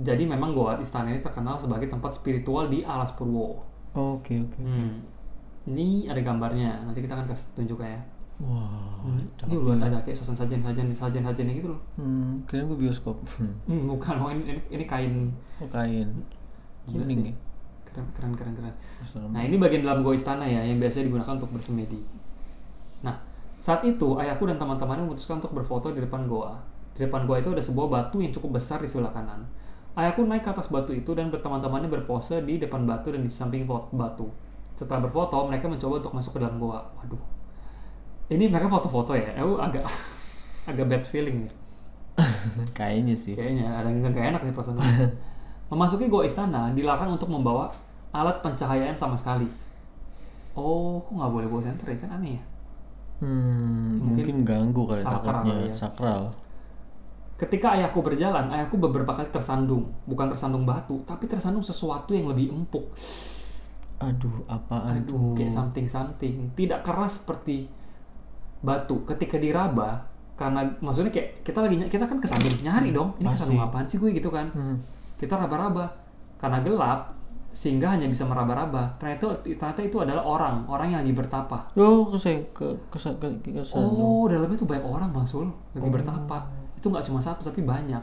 Jadi 0.00 0.24
memang 0.24 0.56
Goa 0.56 0.80
Istana 0.80 1.12
ini 1.12 1.20
terkenal 1.20 1.60
sebagai 1.60 1.86
tempat 1.86 2.16
spiritual 2.16 2.72
di 2.72 2.80
Alas 2.82 3.12
Purwo. 3.12 3.60
Oke 3.92 4.40
oke. 4.40 4.56
Hmm. 4.56 5.04
Ini 5.62 6.08
ada 6.10 6.18
gambarnya, 6.18 6.82
nanti 6.82 7.04
kita 7.04 7.14
akan 7.14 7.28
kasih 7.28 7.52
tunjuknya 7.54 7.92
ya. 7.92 8.00
Wah. 8.42 9.06
Ini 9.46 9.54
udah 9.54 9.78
ada 9.78 9.98
kayak 10.02 10.16
sajian-sajian 10.18 10.90
sajian-sajiannya 10.90 11.54
gitu 11.54 11.68
loh. 11.70 11.80
Hmm, 11.94 12.42
kirain 12.48 12.66
gue 12.66 12.78
bioskop. 12.80 13.14
Hmm. 13.38 13.52
Hmm, 13.68 13.86
bukan, 13.94 14.16
oh, 14.18 14.30
ini, 14.32 14.42
ini, 14.56 14.60
ini 14.72 14.84
kain 14.88 15.30
Oh, 15.62 15.68
kain. 15.70 16.08
Gila 16.90 17.06
Kuning 17.06 17.20
sih. 17.22 17.30
ya. 17.30 17.34
keren 17.86 18.08
keren 18.16 18.32
keren 18.32 18.54
keren. 18.56 18.74
Nah 19.30 19.44
ini 19.44 19.60
bagian 19.60 19.84
dalam 19.84 20.00
goa 20.00 20.16
istana 20.16 20.48
ya 20.48 20.64
yang 20.64 20.80
biasanya 20.80 21.12
digunakan 21.12 21.36
untuk 21.36 21.52
bersemedi. 21.52 22.00
Nah 23.04 23.14
saat 23.54 23.84
itu 23.84 24.16
ayahku 24.16 24.48
dan 24.48 24.56
teman-temannya 24.56 25.06
memutuskan 25.06 25.38
untuk 25.38 25.52
berfoto 25.54 25.92
di 25.92 26.00
depan 26.00 26.24
goa. 26.24 26.56
Di 26.96 27.04
depan 27.04 27.28
goa 27.28 27.38
itu 27.38 27.52
ada 27.52 27.60
sebuah 27.60 27.86
batu 27.86 28.18
yang 28.18 28.32
cukup 28.32 28.56
besar 28.58 28.80
di 28.80 28.88
sebelah 28.88 29.12
kanan. 29.12 29.44
Ayahku 29.92 30.24
naik 30.24 30.40
ke 30.40 30.50
atas 30.50 30.72
batu 30.72 30.96
itu 30.96 31.12
dan 31.12 31.28
berteman-temannya 31.28 31.92
berpose 31.92 32.40
di 32.40 32.56
depan 32.56 32.88
batu 32.88 33.12
dan 33.12 33.20
di 33.20 33.28
samping 33.28 33.68
batu. 33.68 34.24
Setelah 34.72 35.04
berfoto, 35.04 35.44
mereka 35.44 35.68
mencoba 35.68 36.00
untuk 36.00 36.12
masuk 36.16 36.32
ke 36.36 36.40
dalam 36.40 36.56
goa. 36.56 36.80
Waduh, 36.96 37.20
ini 38.32 38.48
mereka 38.48 38.72
foto-foto 38.72 39.12
ya? 39.12 39.36
Aku 39.36 39.60
agak 39.60 39.84
agak 40.70 40.86
bad 40.88 41.04
feeling 41.04 41.44
nih. 41.44 41.52
Kayaknya 42.78 43.14
sih. 43.16 43.36
Kayaknya 43.36 43.68
ada 43.68 43.88
yang 43.92 44.08
gak 44.08 44.26
enak 44.32 44.42
nih 44.48 44.52
perasaan. 44.56 44.80
Memasuki 45.72 46.08
goa 46.08 46.24
istana 46.24 46.72
dilarang 46.72 47.12
untuk 47.12 47.28
membawa 47.28 47.68
alat 48.12 48.40
pencahayaan 48.40 48.96
sama 48.96 49.16
sekali. 49.16 49.48
Oh, 50.52 51.00
kok 51.00 51.16
nggak 51.16 51.32
boleh 51.32 51.48
bawa 51.48 51.62
senter 51.64 51.88
ya? 51.88 51.96
Kan 51.96 52.20
aneh 52.20 52.36
ya. 52.36 52.42
Hmm, 53.22 54.02
mungkin 54.02 54.42
ganggu 54.42 54.82
kali 54.84 54.98
sakral 54.98 55.46
takutnya 55.46 55.70
ya. 55.70 55.72
sakral. 55.72 56.22
Ketika 57.42 57.74
ayahku 57.74 57.98
berjalan, 58.06 58.54
ayahku 58.54 58.78
beberapa 58.78 59.10
kali 59.10 59.26
tersandung. 59.34 59.90
Bukan 60.06 60.30
tersandung 60.30 60.62
batu, 60.62 61.02
tapi 61.02 61.26
tersandung 61.26 61.66
sesuatu 61.66 62.14
yang 62.14 62.30
lebih 62.30 62.54
empuk. 62.54 62.94
Aduh, 63.98 64.46
apaan 64.46 65.02
Aduh, 65.02 65.34
kayak 65.34 65.50
something-something. 65.50 66.54
Tidak 66.54 66.86
keras 66.86 67.18
seperti 67.22 67.66
batu. 68.62 69.02
Ketika 69.02 69.42
diraba, 69.42 70.06
karena 70.38 70.70
maksudnya 70.78 71.10
kayak 71.10 71.42
kita 71.42 71.58
lagi 71.66 71.82
kita 71.90 72.06
kan 72.06 72.22
kesandung 72.22 72.54
nyari 72.62 72.94
dong. 72.94 73.18
Ini 73.18 73.26
Pasti. 73.26 73.34
kesandung 73.42 73.60
apaan 73.62 73.86
sih 73.90 73.98
gue 73.98 74.10
gitu 74.14 74.30
kan? 74.30 74.46
Hmm. 74.54 74.78
kita 75.22 75.38
raba-raba 75.38 75.86
karena 76.34 76.58
gelap 76.66 77.14
sehingga 77.54 77.94
hanya 77.94 78.10
bisa 78.10 78.26
meraba-raba 78.26 78.90
ternyata 78.98 79.38
ternyata 79.44 79.78
itu 79.86 80.02
adalah 80.02 80.26
orang 80.26 80.66
orang 80.66 80.90
yang 80.90 81.00
lagi 81.06 81.14
bertapa 81.14 81.70
Oh, 81.78 82.10
ke 82.10 82.18
ke 82.50 82.66
ke 82.90 82.98
ke, 82.98 83.28
ke, 83.38 83.50
ke 83.54 83.62
oh 83.78 84.26
dalamnya 84.26 84.58
tuh 84.58 84.66
banyak 84.66 84.82
orang 84.82 85.14
bang 85.14 85.22
Sul 85.22 85.46
lagi 85.78 85.86
bertapa 85.86 86.42
itu 86.82 86.90
nggak 86.90 87.06
cuma 87.06 87.18
satu 87.18 87.46
tapi 87.46 87.62
banyak 87.62 88.02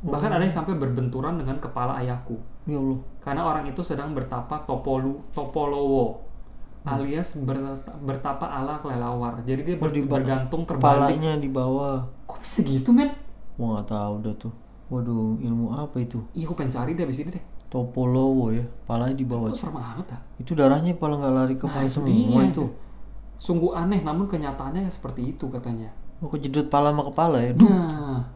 bahkan 0.00 0.28
ada 0.28 0.38
yang 0.38 0.52
sampai 0.52 0.76
berbenturan 0.76 1.34
dengan 1.34 1.56
kepala 1.56 1.96
ayahku 1.96 2.36
Ya 2.64 2.76
Allah. 2.76 3.00
karena 3.18 3.42
orang 3.42 3.64
itu 3.64 3.80
sedang 3.80 4.12
bertapa 4.12 4.62
topolu 4.62 5.24
topolowo 5.32 6.22
alias 6.84 7.34
ber- 7.38 7.80
bertapa 7.98 8.44
ala 8.44 8.78
kelelawar 8.78 9.40
jadi 9.42 9.60
dia 9.62 9.76
ber- 9.76 9.90
Oh, 9.90 10.06
bergantung 10.06 10.62
terbalik 10.62 11.10
Kepalanya 11.10 11.32
di 11.36 11.48
bawah. 11.48 12.04
kok 12.24 12.38
bisa 12.38 12.60
gitu 12.62 12.92
men 12.92 13.10
Wah, 13.56 13.74
nggak 13.74 13.88
tahu 13.88 14.14
dah 14.22 14.34
tuh. 14.38 14.52
Waduh, 14.86 15.34
ilmu 15.36 15.74
apa 15.74 15.98
itu? 15.98 16.22
iya 16.32 16.46
aku 16.46 16.54
pengen 16.54 16.70
cari 16.70 16.92
deh 16.92 17.02
abis 17.02 17.20
ini 17.20 17.34
deh 17.34 17.44
Topolowo 17.68 18.48
ya, 18.48 18.64
palanya 18.86 19.12
di 19.12 19.26
bawah. 19.26 19.50
kok 19.50 19.58
serem 19.58 19.76
banget 19.76 20.06
ah 20.10 20.20
Itu 20.36 20.52
darahnya 20.52 20.94
paling 20.94 21.18
nggak 21.18 21.34
lari 21.34 21.54
ke 21.54 21.66
Nah, 21.66 21.82
itu 21.82 21.98
semua 21.98 22.40
itu. 22.42 22.64
Sungguh 23.36 23.70
aneh, 23.72 24.00
namun 24.00 24.24
kenyataannya 24.24 24.88
seperti 24.88 25.32
itu 25.32 25.46
katanya. 25.48 25.90
Oh, 26.18 26.26
kejedot 26.26 26.66
pala 26.66 26.90
sama 26.90 27.06
kepala 27.06 27.38
ya. 27.38 27.52
Duh. 27.54 27.70
Nah, 27.70 28.26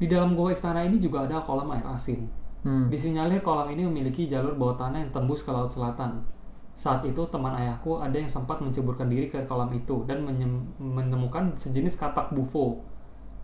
di 0.00 0.06
dalam 0.08 0.32
goa 0.32 0.48
istana 0.52 0.80
ini 0.80 0.96
juga 0.96 1.28
ada 1.28 1.36
kolam 1.40 1.68
air 1.76 1.84
asin. 1.84 2.24
Hmm. 2.64 2.88
Disinyalir 2.88 3.44
kolam 3.44 3.68
ini 3.70 3.84
memiliki 3.84 4.24
jalur 4.24 4.56
bawah 4.56 4.74
tanah 4.74 5.04
yang 5.04 5.12
tembus 5.12 5.44
ke 5.44 5.52
laut 5.52 5.68
selatan. 5.68 6.24
Saat 6.76 7.04
itu 7.04 7.20
teman 7.28 7.52
ayahku 7.56 8.00
ada 8.00 8.16
yang 8.16 8.28
sempat 8.28 8.60
menceburkan 8.60 9.08
diri 9.08 9.28
ke 9.28 9.44
kolam 9.44 9.68
itu 9.72 10.04
dan 10.08 10.24
menyem- 10.24 10.64
menemukan 10.80 11.52
sejenis 11.56 11.96
katak 11.96 12.32
bufo. 12.32 12.80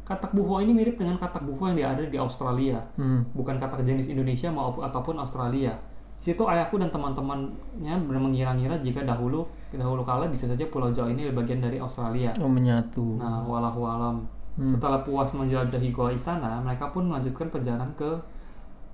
Katak 0.02 0.34
bufo 0.34 0.58
ini 0.58 0.74
mirip 0.74 0.98
dengan 0.98 1.20
katak 1.20 1.44
bufo 1.44 1.68
yang 1.70 1.78
ada 1.94 2.02
di 2.02 2.18
Australia, 2.18 2.80
Hmm. 2.98 3.22
bukan 3.32 3.60
katak 3.60 3.84
jenis 3.84 4.08
Indonesia 4.08 4.48
maupun 4.50 4.82
ataupun 4.82 5.20
Australia. 5.20 5.76
Situ 6.22 6.38
ayahku 6.46 6.78
dan 6.78 6.86
teman-temannya 6.86 7.98
benar 8.06 8.22
mengira-ngira 8.22 8.78
jika 8.78 9.02
dahulu 9.02 9.42
dahulu 9.74 10.06
kala 10.06 10.30
bisa 10.30 10.46
saja 10.46 10.62
Pulau 10.70 10.94
Jawa 10.94 11.10
ini 11.10 11.26
bagian 11.34 11.58
dari 11.58 11.82
Australia. 11.82 12.30
Oh, 12.38 12.46
menyatu. 12.46 13.18
Nah, 13.18 13.42
walahu 13.42 13.82
alam. 13.82 14.22
Setelah 14.62 15.02
puas 15.02 15.34
menjelajahi 15.34 15.90
goa 15.90 16.14
istana, 16.14 16.62
mereka 16.62 16.94
pun 16.94 17.10
melanjutkan 17.10 17.50
perjalanan 17.50 17.90
ke 17.98 18.06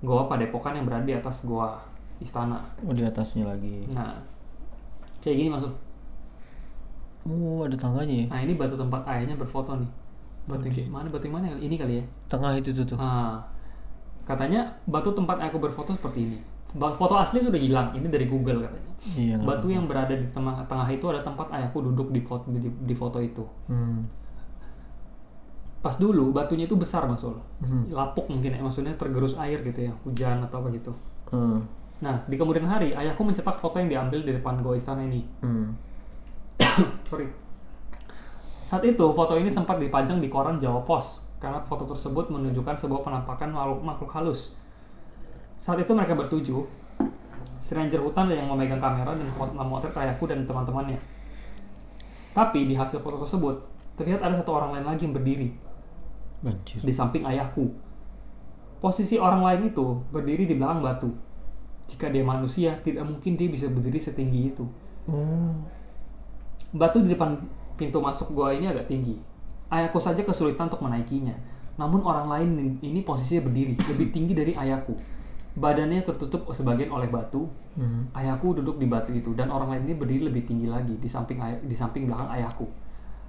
goa 0.01 0.25
Padepokan 0.25 0.73
yang 0.73 0.89
berada 0.89 1.05
di 1.05 1.13
atas 1.13 1.45
goa 1.45 1.77
istana. 2.17 2.65
Oh, 2.81 2.97
di 2.97 3.05
atasnya 3.05 3.45
lagi. 3.45 3.85
Nah, 3.93 4.17
kayak 5.21 5.45
gini 5.45 5.49
maksud. 5.53 5.69
Oh, 7.29 7.61
ada 7.61 7.77
tangganya 7.77 8.25
ya. 8.25 8.27
Nah, 8.33 8.39
ini 8.41 8.57
batu 8.57 8.73
tempat 8.73 9.05
ayahnya 9.05 9.37
berfoto 9.37 9.77
nih. 9.77 9.91
Batu 10.49 10.65
yang 10.65 10.75
kayak 10.81 10.89
mana? 10.89 11.07
Batu 11.13 11.29
yang 11.29 11.35
mana? 11.37 11.53
Ini 11.61 11.75
kali 11.77 12.01
ya. 12.01 12.03
Tengah 12.25 12.57
itu 12.57 12.73
tuh 12.73 12.95
tuh. 12.95 12.97
Nah, 12.97 13.37
katanya 14.25 14.65
batu 14.89 15.13
tempat 15.13 15.37
ayahku 15.37 15.61
berfoto 15.61 15.93
seperti 15.93 16.25
ini. 16.25 16.39
Foto 16.69 17.17
asli 17.17 17.41
sudah 17.41 17.57
hilang. 17.57 17.95
Ini 17.97 18.05
dari 18.07 18.29
Google 18.29 18.61
katanya. 18.61 18.91
Iya. 19.17 19.35
Batu 19.41 19.71
yang 19.71 19.87
berada 19.89 20.13
di 20.13 20.27
tengah, 20.29 20.61
tengah 20.69 20.85
itu 20.91 21.05
ada 21.09 21.23
tempat 21.23 21.49
ayahku 21.49 21.81
duduk 21.81 22.11
di 22.13 22.21
foto, 22.21 22.45
di, 22.51 22.69
di 22.69 22.93
foto 22.93 23.17
itu. 23.23 23.41
Hmm. 23.65 24.05
Pas 25.79 25.95
dulu 25.95 26.35
batunya 26.35 26.67
itu 26.67 26.75
besar 26.75 27.07
mas 27.07 27.23
Ul. 27.23 27.39
Hmm. 27.63 27.87
lapuk 27.87 28.27
mungkin 28.27 28.51
ya 28.51 28.59
maksudnya 28.59 28.91
tergerus 28.99 29.39
air 29.39 29.63
gitu 29.63 29.87
ya 29.87 29.95
hujan 30.03 30.43
atau 30.43 30.59
apa 30.59 30.69
gitu 30.75 30.91
Hmm. 31.29 31.61
nah 32.01 32.19
di 32.25 32.35
kemudian 32.35 32.65
hari 32.65 32.89
ayahku 32.91 33.21
mencetak 33.21 33.53
foto 33.53 33.77
yang 33.77 33.85
diambil 33.85 34.25
di 34.25 34.33
depan 34.33 34.59
goa 34.59 34.73
istana 34.75 35.05
ini 35.05 35.21
Hmm. 35.39 35.71
sorry 37.07 37.29
saat 38.65 38.83
itu 38.83 39.05
foto 39.15 39.39
ini 39.39 39.47
sempat 39.47 39.79
dipajang 39.79 40.19
di 40.19 40.27
koran 40.27 40.59
Jawa 40.59 40.83
Pos 40.83 41.31
karena 41.39 41.63
foto 41.63 41.87
tersebut 41.87 42.27
menunjukkan 42.27 42.75
sebuah 42.75 43.01
penampakan 43.07 43.55
makhluk, 43.55 43.79
makhluk 43.79 44.11
halus. 44.11 44.58
Saat 45.59 45.83
itu 45.83 45.91
mereka 45.91 46.15
bertujuh, 46.15 46.63
si 47.59 47.71
ranger 47.75 47.99
hutan 47.99 48.31
yang 48.31 48.47
memegang 48.47 48.79
kamera 48.79 49.11
dan 49.11 49.27
mot- 49.35 49.51
memotret 49.51 49.91
ayahku 49.91 50.23
dan 50.23 50.47
teman-temannya. 50.47 50.95
Tapi 52.31 52.63
di 52.63 52.79
hasil 52.79 53.03
foto 53.03 53.19
tersebut, 53.19 53.59
terlihat 53.99 54.23
ada 54.23 54.39
satu 54.39 54.55
orang 54.55 54.79
lain 54.79 54.85
lagi 54.87 55.03
yang 55.03 55.11
berdiri 55.11 55.51
Banjir. 56.39 56.79
di 56.79 56.93
samping 56.95 57.27
ayahku. 57.27 57.67
Posisi 58.79 59.19
orang 59.19 59.43
lain 59.43 59.75
itu 59.75 59.99
berdiri 60.15 60.47
di 60.47 60.55
belakang 60.55 60.79
batu. 60.79 61.11
Jika 61.91 62.07
dia 62.07 62.23
manusia, 62.23 62.79
tidak 62.79 63.03
mungkin 63.03 63.35
dia 63.35 63.51
bisa 63.51 63.67
berdiri 63.67 63.99
setinggi 63.99 64.55
itu. 64.55 64.63
Oh. 65.11 65.51
Batu 66.71 67.03
di 67.03 67.11
depan 67.11 67.35
pintu 67.75 67.99
masuk 67.99 68.31
gua 68.31 68.55
ini 68.55 68.71
agak 68.71 68.87
tinggi. 68.87 69.19
Ayahku 69.67 69.99
saja 69.99 70.23
kesulitan 70.23 70.71
untuk 70.71 70.79
menaikinya. 70.79 71.35
Namun 71.75 71.99
orang 72.07 72.31
lain 72.31 72.79
ini 72.79 73.03
posisinya 73.03 73.51
berdiri, 73.51 73.75
lebih 73.91 74.15
tinggi 74.15 74.31
dari 74.31 74.55
ayahku. 74.55 75.18
Badannya 75.59 75.99
tertutup 76.07 76.47
sebagian 76.55 76.87
oleh 76.89 77.11
batu. 77.11 77.51
Hmm. 77.75 78.07
Ayahku 78.15 78.55
duduk 78.55 78.79
di 78.79 78.87
batu 78.87 79.11
itu 79.11 79.35
dan 79.35 79.51
orang 79.51 79.75
lain 79.75 79.91
ini 79.91 79.95
berdiri 79.99 80.23
lebih 80.31 80.47
tinggi 80.47 80.71
lagi 80.71 80.95
di 80.95 81.09
samping 81.11 81.35
ayah- 81.43 81.59
di 81.59 81.75
samping 81.75 82.07
belakang 82.07 82.31
ayahku. 82.31 82.63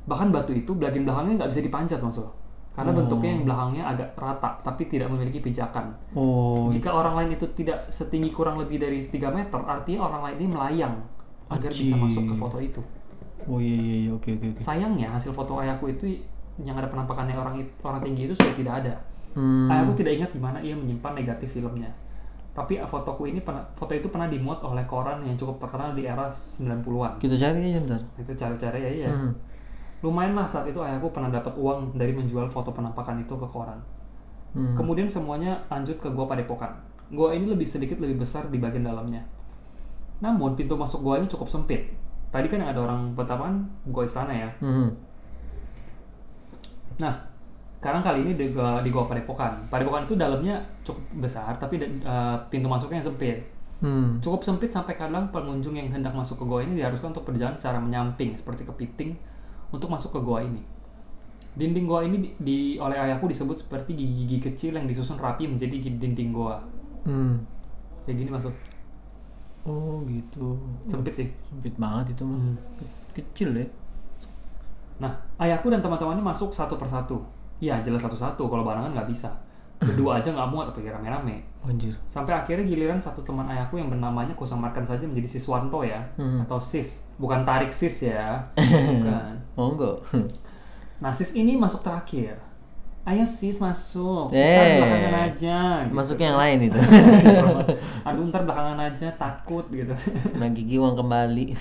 Bahkan 0.06 0.30
batu 0.30 0.54
itu 0.54 0.70
bagian 0.78 1.02
belakangnya 1.02 1.42
nggak 1.42 1.50
bisa 1.50 1.60
dipanjat 1.60 1.98
maksud. 1.98 2.30
Karena 2.70 2.94
bentuknya 2.94 3.34
yang 3.34 3.42
belakangnya 3.42 3.82
agak 3.82 4.08
rata 4.14 4.54
tapi 4.62 4.86
tidak 4.86 5.10
memiliki 5.10 5.42
pijakan. 5.42 5.90
Oh. 6.14 6.70
Jika 6.70 6.94
orang 6.94 7.18
lain 7.18 7.34
itu 7.34 7.50
tidak 7.50 7.90
setinggi 7.90 8.30
kurang 8.30 8.62
lebih 8.62 8.78
dari 8.78 9.02
3 9.02 9.26
meter, 9.34 9.58
artinya 9.66 10.06
orang 10.06 10.30
lain 10.30 10.36
ini 10.38 10.48
melayang 10.54 10.94
agar 11.50 11.70
bisa 11.74 11.98
masuk 11.98 12.30
ke 12.30 12.34
foto 12.38 12.62
itu. 12.62 12.78
Oh 13.50 13.58
iya 13.58 13.74
iya 13.74 13.96
iya 14.06 14.10
oke 14.14 14.30
oke 14.38 14.46
oke. 14.54 14.60
Sayangnya 14.62 15.10
hasil 15.10 15.34
foto 15.34 15.58
ayahku 15.58 15.90
itu 15.90 16.06
yang 16.62 16.78
ada 16.78 16.86
penampakannya 16.86 17.34
orang 17.34 17.58
orang 17.82 18.00
tinggi 18.06 18.30
itu 18.30 18.34
sudah 18.38 18.54
tidak 18.54 18.74
ada. 18.86 18.94
Hmm. 19.34 19.66
Ayahku 19.66 19.92
tidak 19.98 20.12
ingat 20.22 20.30
di 20.30 20.40
mana 20.40 20.58
ia 20.62 20.78
menyimpan 20.78 21.12
negatif 21.18 21.50
filmnya. 21.58 21.90
Tapi 22.50 22.82
uh, 22.82 22.88
fotoku 22.88 23.30
ini 23.30 23.38
pernah, 23.38 23.62
foto 23.72 23.94
itu 23.94 24.10
pernah 24.10 24.26
dimuat 24.26 24.58
oleh 24.66 24.82
koran 24.82 25.22
yang 25.22 25.38
cukup 25.38 25.62
terkenal 25.62 25.94
di 25.94 26.02
era 26.02 26.26
90-an. 26.26 27.22
Kita 27.22 27.34
cari 27.38 27.70
aja 27.70 27.78
ntar. 27.86 28.02
Itu 28.18 28.32
cara-cara 28.34 28.74
ya 28.74 28.90
iya. 28.90 29.10
Hmm. 29.10 29.30
Lumayan 30.02 30.34
lah 30.34 30.50
saat 30.50 30.66
itu 30.66 30.82
ayahku 30.82 31.14
pernah 31.14 31.30
dapat 31.30 31.54
uang 31.54 31.94
dari 31.94 32.10
menjual 32.10 32.50
foto 32.50 32.74
penampakan 32.74 33.22
itu 33.22 33.34
ke 33.38 33.46
koran. 33.46 33.78
Hmm. 34.50 34.74
Kemudian 34.74 35.06
semuanya 35.06 35.62
lanjut 35.70 35.94
ke 36.02 36.10
gua 36.10 36.26
Padepokan. 36.26 36.74
Gua 37.14 37.30
ini 37.30 37.46
lebih 37.46 37.66
sedikit 37.66 38.02
lebih 38.02 38.18
besar 38.18 38.50
di 38.50 38.58
bagian 38.58 38.82
dalamnya. 38.82 39.22
Namun 40.18 40.58
pintu 40.58 40.74
masuk 40.74 41.06
gua 41.06 41.22
ini 41.22 41.30
cukup 41.30 41.46
sempit. 41.46 41.94
Tadi 42.34 42.46
kan 42.50 42.62
yang 42.66 42.74
ada 42.74 42.82
orang 42.82 43.14
pertama 43.14 43.46
gua 43.86 44.02
istana 44.02 44.34
ya. 44.34 44.50
Hmm. 44.58 44.90
Nah, 46.98 47.29
sekarang 47.80 48.04
kali 48.04 48.18
ini 48.28 48.32
di 48.36 48.52
gua, 48.52 48.84
di 48.84 48.92
gua 48.92 49.08
Padepokan. 49.08 49.56
Padepokan 49.72 50.04
itu 50.04 50.12
dalamnya 50.20 50.60
cukup 50.84 51.00
besar, 51.16 51.56
tapi 51.56 51.80
uh, 52.04 52.36
pintu 52.52 52.68
masuknya 52.68 53.00
yang 53.00 53.08
sempit. 53.08 53.40
Hmm. 53.80 54.20
Cukup 54.20 54.44
sempit 54.44 54.68
sampai 54.68 54.92
kadang 54.92 55.32
pengunjung 55.32 55.72
yang 55.72 55.88
hendak 55.88 56.12
masuk 56.12 56.36
ke 56.36 56.44
gua 56.44 56.60
ini 56.60 56.76
diharuskan 56.76 57.16
untuk 57.16 57.24
berjalan 57.24 57.56
secara 57.56 57.80
menyamping 57.80 58.36
seperti 58.36 58.68
kepiting 58.68 59.16
untuk 59.72 59.88
masuk 59.88 60.12
ke 60.12 60.20
gua 60.20 60.44
ini. 60.44 60.60
Dinding 61.56 61.88
gua 61.88 62.04
ini 62.04 62.20
di, 62.20 62.28
di- 62.36 62.76
oleh 62.76 63.00
ayahku 63.00 63.24
disebut 63.24 63.56
seperti 63.64 63.96
gigi-gigi 63.96 64.52
kecil 64.52 64.76
yang 64.76 64.84
disusun 64.84 65.16
rapi 65.16 65.48
menjadi 65.48 65.80
dinding 65.80 66.36
gua. 66.36 66.60
Hmm. 67.08 67.40
Kayak 68.04 68.16
gini 68.20 68.30
masuk. 68.30 68.52
Oh 69.64 70.04
gitu. 70.04 70.60
Sempit 70.84 71.16
sih. 71.16 71.28
Sempit 71.48 71.72
banget 71.80 72.12
itu 72.12 72.22
mah. 72.28 72.36
Hmm. 72.36 72.54
Ke- 72.76 73.24
Kecil 73.24 73.56
ya. 73.56 73.66
Nah, 75.00 75.10
ayahku 75.40 75.72
dan 75.72 75.80
teman-temannya 75.80 76.20
masuk 76.20 76.52
satu 76.52 76.76
persatu. 76.76 77.18
Ya, 77.60 77.78
jelas 77.78 78.00
satu-satu. 78.00 78.42
Kalau 78.42 78.64
barengan 78.64 78.90
nggak 78.90 79.06
bisa. 79.06 79.28
Berdua 79.80 80.20
aja 80.20 80.28
nggak 80.28 80.48
muat, 80.48 80.68
tapi 80.68 80.84
rame-rame. 80.84 81.40
Anjir. 81.60 81.92
Sampai 82.04 82.32
akhirnya 82.32 82.64
giliran 82.64 82.96
satu 82.96 83.20
teman 83.20 83.48
ayahku 83.48 83.76
yang 83.76 83.88
bernamanya 83.88 84.32
kusamarkan 84.32 84.84
saja 84.84 85.08
menjadi 85.08 85.36
Siswanto 85.36 85.80
ya, 85.80 86.00
Hmm. 86.16 86.44
atau 86.44 86.60
Sis, 86.60 87.04
bukan 87.16 87.44
tarik 87.44 87.72
Sis 87.72 88.04
ya, 88.04 88.44
bukan. 88.56 89.32
Enggak. 89.56 89.96
Nah 91.00 91.08
Sis 91.08 91.32
ini 91.32 91.56
masuk 91.56 91.80
terakhir. 91.80 92.36
Ayo 93.08 93.24
Sis 93.24 93.56
masuk, 93.56 94.28
Eh. 94.36 94.44
ntar 94.52 94.68
belakangan 94.84 95.16
aja. 95.26 95.56
Gitu. 95.80 95.92
Masuknya 95.96 96.26
yang 96.28 96.40
lain 96.44 96.58
itu. 96.68 96.80
Aduh 98.06 98.28
ntar 98.28 98.44
belakangan 98.44 98.76
aja, 98.84 99.08
takut 99.16 99.64
gitu. 99.72 99.96
Nah 100.36 100.48
gigi 100.52 100.76
uang 100.76 100.92
kembali. 100.94 101.56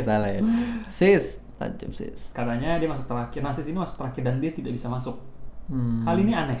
Salah 0.00 0.30
ya. 0.32 0.40
Sis, 0.88 1.44
tancap 1.56 1.90
sis. 1.92 2.36
Katanya 2.36 2.76
dia 2.76 2.88
masuk 2.88 3.08
terakhir. 3.08 3.40
Nah 3.40 3.52
Sis 3.52 3.66
ini 3.68 3.80
masuk 3.80 3.96
terakhir 3.96 4.22
dan 4.22 4.38
dia 4.38 4.52
tidak 4.52 4.76
bisa 4.76 4.92
masuk. 4.92 5.16
Hmm. 5.72 6.04
Hal 6.04 6.16
ini 6.20 6.32
aneh. 6.36 6.60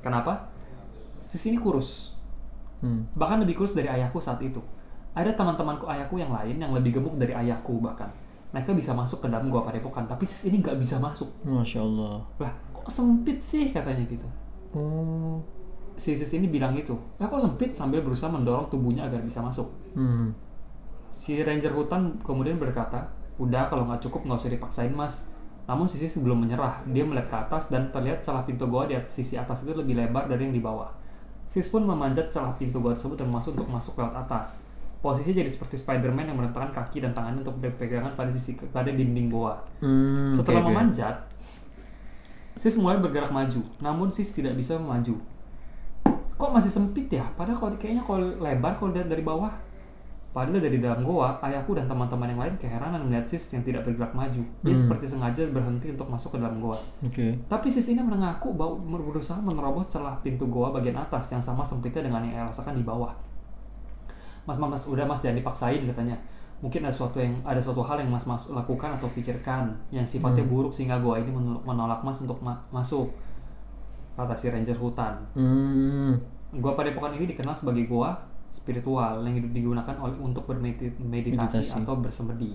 Kenapa? 0.00 0.48
Sis 1.20 1.44
ini 1.48 1.60
kurus. 1.60 2.16
Hmm. 2.80 3.08
Bahkan 3.16 3.44
lebih 3.44 3.60
kurus 3.60 3.76
dari 3.76 3.88
ayahku 3.88 4.20
saat 4.20 4.40
itu. 4.40 4.60
Ada 5.14 5.36
teman-temanku 5.36 5.86
ayahku 5.86 6.18
yang 6.18 6.34
lain 6.34 6.58
yang 6.58 6.72
lebih 6.74 6.98
gemuk 6.98 7.14
dari 7.20 7.36
ayahku 7.36 7.78
bahkan. 7.78 8.10
Mereka 8.50 8.70
bisa 8.74 8.94
masuk 8.94 9.22
ke 9.22 9.26
dalam 9.26 9.50
gua 9.50 9.66
padepokan, 9.66 10.06
tapi 10.06 10.22
sis 10.26 10.46
ini 10.46 10.62
nggak 10.62 10.78
bisa 10.78 11.02
masuk. 11.02 11.26
Masya 11.42 11.82
Allah. 11.82 12.22
Lah, 12.38 12.52
kok 12.70 12.86
sempit 12.86 13.42
sih 13.42 13.74
katanya 13.74 14.06
gitu. 14.06 14.26
Si 15.98 16.14
sis 16.14 16.30
ini 16.38 16.46
bilang 16.50 16.74
gitu. 16.74 16.94
Lah 17.18 17.26
kok 17.26 17.42
sempit 17.42 17.74
sambil 17.74 18.02
berusaha 18.02 18.30
mendorong 18.30 18.70
tubuhnya 18.70 19.06
agar 19.06 19.22
bisa 19.26 19.42
masuk. 19.42 19.70
Hmm. 19.98 20.34
Si 21.10 21.38
ranger 21.42 21.74
hutan 21.74 22.18
kemudian 22.22 22.58
berkata, 22.58 23.10
udah 23.38 23.66
kalau 23.66 23.88
nggak 23.88 24.00
cukup 24.04 24.26
nggak 24.26 24.38
usah 24.38 24.52
dipaksain 24.52 24.92
mas. 24.94 25.26
Namun 25.64 25.88
sisi 25.88 26.04
sebelum 26.04 26.44
menyerah, 26.44 26.84
dia 26.92 27.08
melihat 27.08 27.28
ke 27.32 27.36
atas 27.48 27.72
dan 27.72 27.88
terlihat 27.88 28.20
celah 28.20 28.44
pintu 28.44 28.68
goa 28.68 28.84
di 28.84 29.00
at- 29.00 29.08
sisi 29.08 29.40
atas 29.40 29.64
itu 29.64 29.72
lebih 29.72 29.96
lebar 29.96 30.28
dari 30.28 30.44
yang 30.44 30.52
di 30.52 30.60
bawah. 30.60 30.92
Sis 31.48 31.72
pun 31.72 31.84
memanjat 31.88 32.28
celah 32.28 32.52
pintu 32.56 32.84
goa 32.84 32.92
tersebut 32.92 33.16
dan 33.16 33.32
masuk 33.32 33.56
untuk 33.56 33.68
masuk 33.72 33.96
lewat 33.96 34.28
atas. 34.28 34.64
Posisinya 35.00 35.44
jadi 35.44 35.50
seperti 35.52 35.76
Spider-Man 35.80 36.32
yang 36.32 36.36
merentangkan 36.40 36.72
kaki 36.72 37.04
dan 37.04 37.12
tangannya 37.12 37.44
untuk 37.44 37.60
berpegangan 37.60 38.16
pada 38.16 38.32
sisi 38.32 38.56
pada 38.72 38.88
dinding 38.88 39.28
goa. 39.28 39.56
Hmm. 39.80 40.32
Setelah 40.32 40.64
oke. 40.64 40.68
memanjat, 40.72 41.16
Sis 42.56 42.76
mulai 42.76 43.00
bergerak 43.00 43.32
maju, 43.32 43.60
namun 43.80 44.08
Sis 44.12 44.32
tidak 44.32 44.56
bisa 44.56 44.76
maju. 44.76 45.16
Kok 46.34 46.50
masih 46.52 46.72
sempit 46.72 47.08
ya? 47.08 47.24
Padahal 47.36 47.56
kalau 47.56 47.72
kayaknya 47.80 48.04
kalau 48.04 48.36
lebar 48.36 48.72
kalau 48.76 48.92
lihat 48.92 49.08
dari 49.08 49.24
bawah. 49.24 49.52
Padahal 50.34 50.58
dari 50.58 50.82
dalam 50.82 51.06
goa, 51.06 51.38
ayahku 51.40 51.78
dan 51.78 51.86
teman-teman 51.86 52.26
yang 52.26 52.42
lain 52.42 52.54
keheranan 52.58 52.98
melihat 53.00 53.22
Sis 53.24 53.54
yang 53.54 53.62
tidak 53.62 53.86
bergerak 53.86 54.10
maju. 54.10 54.42
Dia 54.60 54.74
Hmm. 54.74 54.82
seperti 54.82 55.06
sengaja 55.06 55.46
berhenti 55.46 55.94
untuk 55.94 56.10
masuk 56.10 56.34
ke 56.34 56.42
dalam 56.42 56.58
goa. 56.58 56.74
Oke. 57.00 57.38
Tapi 57.46 57.66
Sis 57.70 57.86
ini 57.86 58.02
mengaku 58.02 58.50
bahwa 58.50 58.74
berusaha 58.82 59.38
menerobos 59.38 59.86
celah 59.86 60.18
pintu 60.20 60.50
goa 60.50 60.74
bagian 60.74 60.98
atas 60.98 61.30
yang 61.30 61.38
sama 61.38 61.62
sempitnya 61.62 62.02
dengan 62.02 62.18
yang 62.20 62.34
ia 62.34 62.44
rasakan 62.44 62.74
di 62.74 62.82
bawah. 62.82 63.14
Mas, 64.42 64.58
mas, 64.58 64.68
mas, 64.68 64.82
udah 64.84 65.06
mas 65.06 65.22
jangan 65.22 65.38
dipaksain 65.38 65.86
katanya. 65.86 66.18
Mungkin 66.58 66.82
ada 66.82 66.90
suatu 66.90 67.16
yang 67.16 67.38
ada 67.40 67.62
suatu 67.62 67.80
hal 67.80 67.96
yang 67.96 68.10
mas 68.10 68.26
mas 68.26 68.50
lakukan 68.50 68.90
atau 68.90 69.06
pikirkan 69.08 69.70
yang 69.88 70.02
sifatnya 70.02 70.42
buruk 70.44 70.74
sehingga 70.74 70.98
goa 70.98 71.14
ini 71.16 71.30
menol- 71.30 71.62
menolak 71.62 72.02
mas 72.02 72.18
untuk 72.18 72.42
ma- 72.42 72.58
masuk. 72.68 73.06
Kata 74.14 74.34
si 74.34 74.50
ranger 74.50 74.74
hutan. 74.74 75.14
Hmm. 75.32 76.18
Gua 76.54 76.74
Padepokan 76.74 77.14
ini 77.14 77.24
dikenal 77.24 77.54
sebagai 77.54 77.86
goa 77.86 78.33
spiritual 78.54 79.26
yang 79.26 79.50
digunakan 79.50 79.98
oleh 79.98 80.14
untuk 80.22 80.46
bermeditasi 80.46 81.02
Meditasi. 81.02 81.74
atau 81.74 81.98
bersemedi. 81.98 82.54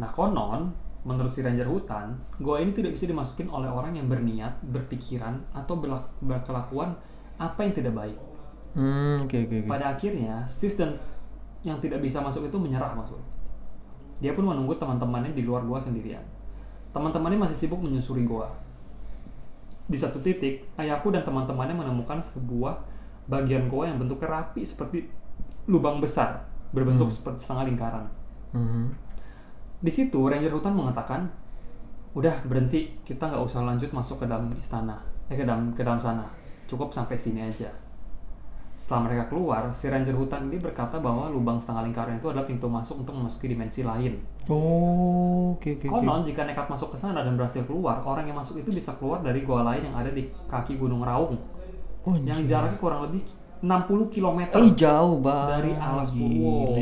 Nah 0.00 0.08
konon, 0.08 0.72
menurut 1.04 1.28
si 1.28 1.44
ranger 1.44 1.68
hutan, 1.68 2.16
goa 2.40 2.64
ini 2.64 2.72
tidak 2.72 2.96
bisa 2.96 3.04
dimasukin 3.04 3.52
oleh 3.52 3.68
orang 3.68 3.92
yang 3.92 4.08
berniat, 4.08 4.64
berpikiran, 4.64 5.36
atau 5.52 5.76
berkelakuan 6.24 6.96
apa 7.36 7.60
yang 7.60 7.72
tidak 7.76 7.92
baik. 7.92 8.18
Hmm. 8.72 9.28
Oke 9.28 9.44
oke 9.44 9.56
oke. 9.64 9.68
Pada 9.68 9.92
akhirnya, 9.92 10.48
sis 10.48 10.80
dan 10.80 10.96
yang 11.60 11.76
tidak 11.76 12.00
bisa 12.00 12.24
masuk 12.24 12.48
itu 12.48 12.56
menyerah 12.56 12.96
masuk. 12.96 13.20
Dia 14.24 14.32
pun 14.32 14.48
menunggu 14.48 14.72
teman-temannya 14.80 15.36
di 15.36 15.44
luar 15.44 15.60
goa 15.68 15.76
sendirian. 15.76 16.24
Teman-temannya 16.96 17.36
masih 17.36 17.68
sibuk 17.68 17.84
menyusuri 17.84 18.24
goa. 18.24 18.48
Di 19.84 19.98
satu 20.00 20.24
titik, 20.24 20.64
ayahku 20.80 21.12
dan 21.12 21.20
teman-temannya 21.20 21.76
menemukan 21.76 22.22
sebuah 22.24 22.80
bagian 23.30 23.70
goa 23.70 23.86
yang 23.86 24.02
bentuknya 24.02 24.26
rapi 24.26 24.66
seperti 24.66 25.06
lubang 25.70 26.02
besar, 26.02 26.42
berbentuk 26.74 27.06
seperti 27.06 27.46
setengah 27.46 27.64
lingkaran. 27.70 28.04
Hmm. 28.50 28.90
Di 29.78 29.88
situ, 29.88 30.18
ranger 30.26 30.50
hutan 30.50 30.74
mengatakan, 30.74 31.30
udah 32.18 32.42
berhenti, 32.44 32.98
kita 33.06 33.30
nggak 33.30 33.40
usah 33.46 33.62
lanjut 33.62 33.94
masuk 33.94 34.20
ke 34.20 34.26
dalam 34.26 34.50
istana, 34.58 34.98
eh 35.30 35.38
ke 35.38 35.46
dalam 35.46 35.70
ke 35.70 35.86
dalam 35.86 36.02
sana, 36.02 36.26
cukup 36.66 36.90
sampai 36.90 37.14
sini 37.14 37.46
aja. 37.46 37.70
Setelah 38.80 39.12
mereka 39.12 39.28
keluar, 39.28 39.68
si 39.76 39.92
ranger 39.92 40.16
hutan 40.16 40.48
ini 40.48 40.56
berkata 40.56 40.98
bahwa 40.98 41.28
lubang 41.28 41.60
setengah 41.60 41.84
lingkaran 41.84 42.16
itu 42.16 42.32
adalah 42.32 42.48
pintu 42.48 42.64
masuk 42.64 43.04
untuk 43.04 43.12
memasuki 43.12 43.52
dimensi 43.52 43.84
lain. 43.84 44.16
Oh. 44.48 45.52
Oke 45.60 45.76
oke 45.76 45.92
oke. 45.92 46.00
Konon 46.00 46.24
jika 46.24 46.48
nekat 46.48 46.64
masuk 46.72 46.94
ke 46.94 46.96
sana 46.96 47.20
dan 47.20 47.36
berhasil 47.36 47.60
keluar, 47.60 48.00
orang 48.00 48.24
yang 48.24 48.40
masuk 48.40 48.56
itu 48.64 48.72
bisa 48.72 48.96
keluar 48.96 49.20
dari 49.20 49.44
gua 49.44 49.60
lain 49.60 49.84
yang 49.84 49.96
ada 50.00 50.08
di 50.08 50.32
kaki 50.48 50.80
Gunung 50.80 51.04
Raung, 51.04 51.36
Oh, 52.08 52.16
yang 52.16 52.40
jaraknya 52.48 52.80
kurang 52.80 53.04
lebih 53.08 53.22
60 53.60 54.08
km. 54.08 54.40
Eh 54.56 54.72
jauh 54.72 55.20
banget. 55.20 55.50
Dari 55.52 55.72
alas. 55.76 56.08
Purwo, 56.16 56.80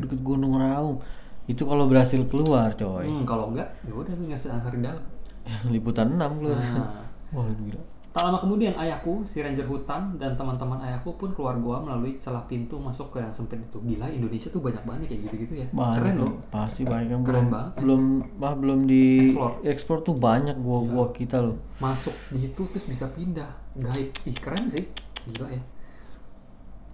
Deket 0.00 0.20
Gunung 0.24 0.56
Raung. 0.56 0.98
Itu 1.46 1.62
kalau 1.68 1.86
berhasil 1.86 2.18
keluar, 2.26 2.74
coy. 2.74 3.06
Hmm, 3.06 3.22
kalau 3.22 3.54
enggak, 3.54 3.70
ya 3.86 3.92
udah 3.94 4.12
lu 4.18 4.24
ngasih 4.32 4.50
hari 4.50 4.82
dalam. 4.82 5.04
Liputan 5.72 6.16
6 6.16 6.42
keluar. 6.42 6.58
Nah, 6.58 7.06
Wah, 7.34 7.46
gila. 7.52 7.82
Tak 8.16 8.32
lama 8.32 8.40
kemudian 8.40 8.72
ayahku, 8.80 9.20
si 9.28 9.44
ranger 9.44 9.68
hutan 9.68 10.16
dan 10.16 10.32
teman-teman 10.40 10.80
ayahku 10.80 11.20
pun 11.20 11.36
keluar 11.36 11.52
gua 11.60 11.84
melalui 11.84 12.16
celah 12.16 12.48
pintu 12.48 12.80
masuk 12.80 13.12
ke 13.12 13.20
yang 13.20 13.28
sempit 13.36 13.60
itu. 13.60 13.76
Gila, 13.76 14.08
Indonesia 14.08 14.48
tuh 14.48 14.64
banyak 14.64 14.80
banget 14.88 15.12
kayak 15.12 15.20
gitu-gitu 15.28 15.52
ya. 15.60 15.66
Banyak, 15.68 16.00
Keren 16.00 16.14
loh. 16.24 16.32
Pasti 16.48 16.88
banyak 16.88 17.12
yang 17.12 17.20
Keren 17.20 17.44
belum 17.44 17.46
banget. 17.52 17.72
belum 17.76 18.02
bah, 18.40 18.54
belum 18.56 18.80
di 18.88 19.04
Explore. 19.20 19.54
ekspor 19.68 19.98
tuh 20.00 20.16
banyak 20.16 20.56
gua-gua 20.56 21.12
kita 21.12 21.44
loh. 21.44 21.60
Masuk 21.76 22.16
di 22.32 22.48
itu 22.48 22.62
terus 22.72 22.88
bisa 22.88 23.04
pindah. 23.12 23.52
Gaib. 23.76 24.08
Ih, 24.24 24.36
keren 24.40 24.64
sih. 24.64 24.88
Gila 25.28 25.52
ya. 25.52 25.60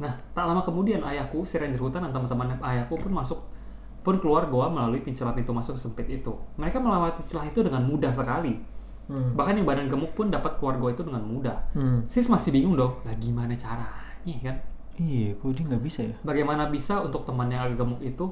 Nah, 0.03 0.19
tak 0.35 0.43
lama 0.43 0.59
kemudian 0.67 1.07
ayahku, 1.07 1.47
si 1.47 1.55
ranger 1.63 1.79
hutan 1.79 2.03
dan 2.03 2.11
teman-teman 2.11 2.59
ayahku 2.59 2.99
pun 2.99 3.15
masuk 3.15 3.39
pun 4.03 4.19
keluar 4.19 4.51
goa 4.51 4.67
melalui 4.67 4.99
celah 5.15 5.31
pintu 5.31 5.55
masuk 5.55 5.79
sempit 5.79 6.11
itu. 6.11 6.35
Mereka 6.59 6.83
melewati 6.83 7.23
celah 7.23 7.47
itu 7.47 7.63
dengan 7.63 7.87
mudah 7.87 8.11
sekali. 8.11 8.59
Hmm. 9.13 9.37
Bahkan 9.37 9.61
yang 9.61 9.69
badan 9.69 9.93
gemuk 9.93 10.17
pun 10.17 10.33
dapat 10.33 10.57
keluar 10.57 10.81
goa 10.81 10.97
itu 10.97 11.05
dengan 11.05 11.21
mudah. 11.21 11.61
Hmm. 11.77 12.01
Sis 12.09 12.33
masih 12.33 12.49
bingung 12.49 12.73
dong, 12.73 12.97
lah 13.05 13.13
gimana 13.21 13.53
caranya 13.53 14.37
kan? 14.41 14.57
Iya, 14.97 15.37
kok 15.37 15.53
dia 15.53 15.69
nggak 15.69 15.85
bisa 15.85 16.01
ya? 16.09 16.15
Bagaimana 16.25 16.73
bisa 16.73 17.05
untuk 17.05 17.29
teman 17.29 17.53
yang 17.53 17.69
agak 17.69 17.85
gemuk 17.85 18.01
itu 18.01 18.25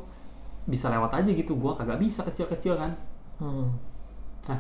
bisa 0.65 0.89
lewat 0.89 1.13
aja 1.21 1.31
gitu? 1.37 1.53
Gua 1.61 1.77
kagak 1.77 2.01
bisa 2.01 2.25
kecil-kecil 2.25 2.81
kan? 2.81 2.97
Hmm. 3.37 3.69
Nah, 4.49 4.59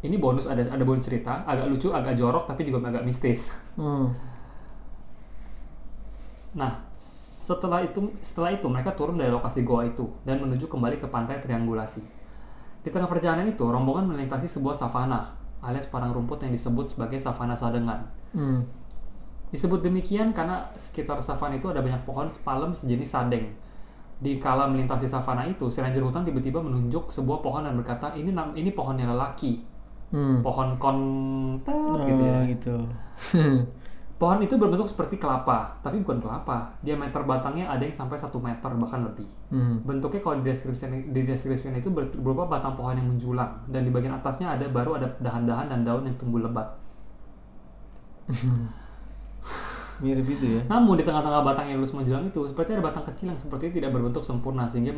ini 0.00 0.16
bonus 0.16 0.48
ada 0.48 0.64
ada 0.64 0.84
bonus 0.88 1.04
cerita, 1.04 1.44
agak 1.44 1.68
lucu, 1.68 1.92
agak 1.92 2.16
jorok 2.16 2.48
tapi 2.48 2.64
juga 2.64 2.88
agak 2.88 3.04
mistis. 3.04 3.52
Hmm. 3.76 4.08
Nah, 6.56 6.80
setelah 6.92 7.84
itu 7.84 8.08
setelah 8.24 8.56
itu 8.56 8.64
mereka 8.72 8.96
turun 8.96 9.20
dari 9.20 9.28
lokasi 9.28 9.68
goa 9.68 9.84
itu 9.84 10.08
dan 10.24 10.40
menuju 10.40 10.64
kembali 10.64 10.96
ke 10.96 11.08
pantai 11.12 11.44
triangulasi. 11.44 12.00
Di 12.80 12.88
tengah 12.88 13.10
perjalanan 13.10 13.44
itu, 13.44 13.68
rombongan 13.68 14.08
melintasi 14.08 14.48
sebuah 14.48 14.72
savana 14.72 15.37
alias 15.60 15.86
padang 15.86 16.12
rumput 16.12 16.38
yang 16.40 16.50
disebut 16.50 16.86
sebagai 16.86 17.18
savana 17.18 17.52
sadengan. 17.52 17.98
Hmm. 18.30 18.62
Disebut 19.48 19.80
demikian 19.80 20.30
karena 20.30 20.60
sekitar 20.74 21.18
savana 21.18 21.56
itu 21.56 21.66
ada 21.66 21.80
banyak 21.80 22.04
pohon 22.04 22.28
palem 22.42 22.70
sejenis 22.70 23.08
sadeng. 23.08 23.48
Di 24.18 24.36
kala 24.36 24.66
melintasi 24.66 25.06
savana 25.06 25.46
itu, 25.46 25.70
si 25.70 25.78
ranger 25.78 26.02
hutan 26.02 26.22
tiba-tiba 26.22 26.58
menunjuk 26.58 27.08
sebuah 27.08 27.38
pohon 27.38 27.62
dan 27.62 27.74
berkata, 27.74 28.12
ini 28.12 28.30
nam- 28.30 28.52
ini 28.52 28.70
pohonnya 28.70 29.06
lelaki, 29.06 29.62
Hmm. 30.10 30.42
pohon 30.42 30.74
kontet 30.76 31.70
Oh, 31.70 32.00
gitu 32.02 32.24
ya. 32.24 32.38
gitu. 32.44 32.76
Pohon 34.18 34.42
itu 34.42 34.58
berbentuk 34.58 34.90
seperti 34.90 35.14
kelapa, 35.14 35.78
tapi 35.78 36.02
bukan 36.02 36.18
kelapa. 36.18 36.74
Diameter 36.82 37.22
batangnya 37.22 37.70
ada 37.70 37.86
yang 37.86 37.94
sampai 37.94 38.18
satu 38.18 38.42
meter 38.42 38.66
bahkan 38.74 39.06
lebih. 39.06 39.30
Hmm. 39.54 39.78
Bentuknya 39.86 40.18
kalau 40.18 40.42
di 40.42 41.22
deskripsikan 41.22 41.78
itu 41.78 41.86
ber- 41.94 42.10
berupa 42.18 42.50
batang 42.50 42.74
pohon 42.74 42.98
yang 42.98 43.06
menjulang 43.06 43.62
dan 43.70 43.86
di 43.86 43.94
bagian 43.94 44.18
atasnya 44.18 44.58
ada 44.58 44.66
baru 44.74 44.98
ada 44.98 45.06
dahan-dahan 45.22 45.70
dan 45.70 45.86
daun 45.86 46.02
yang 46.02 46.18
tumbuh 46.18 46.42
lebat. 46.42 46.66
Mirip 50.02 50.26
itu 50.30 50.46
ya. 50.58 50.62
Namun 50.66 50.98
di 50.98 51.06
tengah-tengah 51.06 51.42
batang 51.46 51.70
yang 51.70 51.78
lurus 51.78 51.94
menjulang 51.94 52.26
itu 52.26 52.42
seperti 52.46 52.74
ada 52.74 52.82
batang 52.82 53.06
kecil 53.06 53.30
yang 53.34 53.38
seperti 53.38 53.70
tidak 53.70 53.94
berbentuk 53.94 54.26
sempurna 54.26 54.66
sehingga 54.66 54.94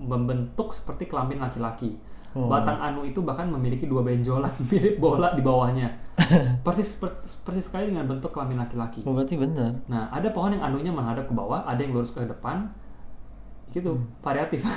membentuk 0.00 0.72
seperti 0.72 1.12
kelamin 1.12 1.44
laki-laki. 1.44 1.96
Oh. 2.32 2.48
Batang 2.48 2.80
anu 2.80 3.04
itu 3.04 3.20
bahkan 3.20 3.44
memiliki 3.44 3.84
dua 3.84 4.00
benjolan 4.00 4.48
mirip 4.72 4.96
bola 4.96 5.36
di 5.36 5.44
bawahnya. 5.44 5.88
persis 6.66 6.96
persis 7.44 7.68
sekali 7.68 7.92
dengan 7.92 8.08
bentuk 8.08 8.32
kelamin 8.32 8.64
laki-laki. 8.64 9.04
Oh, 9.04 9.12
berarti 9.12 9.36
benar. 9.36 9.72
Nah, 9.84 10.08
ada 10.08 10.32
pohon 10.32 10.56
yang 10.56 10.64
anunya 10.64 10.88
menghadap 10.88 11.28
ke 11.28 11.34
bawah, 11.36 11.64
ada 11.68 11.80
yang 11.80 11.92
lurus 11.92 12.16
ke 12.16 12.24
depan. 12.24 12.68
Gitu, 13.72 13.92
variatif. 14.20 14.64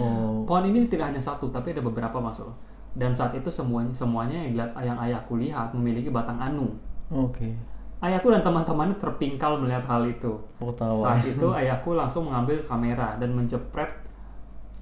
Oh. 0.00 0.44
pohon 0.48 0.64
ini 0.68 0.88
tidak 0.88 1.12
hanya 1.12 1.20
satu, 1.20 1.52
tapi 1.52 1.76
ada 1.76 1.84
beberapa 1.84 2.16
masuk. 2.20 2.48
Dan 2.92 3.16
saat 3.16 3.32
itu 3.32 3.48
semuanya 3.48 3.92
semuanya 3.92 4.36
yang 4.36 4.52
yang 4.84 4.98
ayahku 5.00 5.40
lihat 5.40 5.72
memiliki 5.72 6.12
batang 6.12 6.36
anu. 6.36 6.76
Oke. 7.08 7.56
Ayahku 8.02 8.34
dan 8.34 8.42
teman-temannya 8.42 8.98
terpingkal 8.98 9.62
melihat 9.62 9.86
hal 9.86 10.02
itu. 10.04 10.34
Oh, 10.58 10.74
tawa. 10.74 11.14
Saat 11.16 11.24
itu 11.24 11.46
ayahku 11.54 11.94
langsung 11.94 12.28
mengambil 12.28 12.58
kamera 12.66 13.14
dan 13.16 13.30
menjepret 13.32 14.01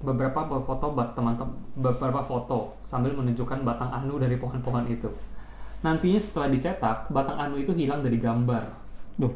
beberapa 0.01 0.43
foto 0.61 0.93
bat 0.93 1.13
teman-teman 1.13 1.53
beberapa 1.77 2.21
foto 2.25 2.75
sambil 2.81 3.13
menunjukkan 3.13 3.61
batang 3.61 3.89
anu 3.93 4.17
dari 4.17 4.35
pohon-pohon 4.37 4.85
itu. 4.89 5.09
Nantinya 5.81 6.21
setelah 6.21 6.49
dicetak, 6.53 7.09
batang 7.09 7.37
anu 7.41 7.57
itu 7.57 7.73
hilang 7.73 8.05
dari 8.05 8.21
gambar. 8.21 8.61
Duh. 9.17 9.33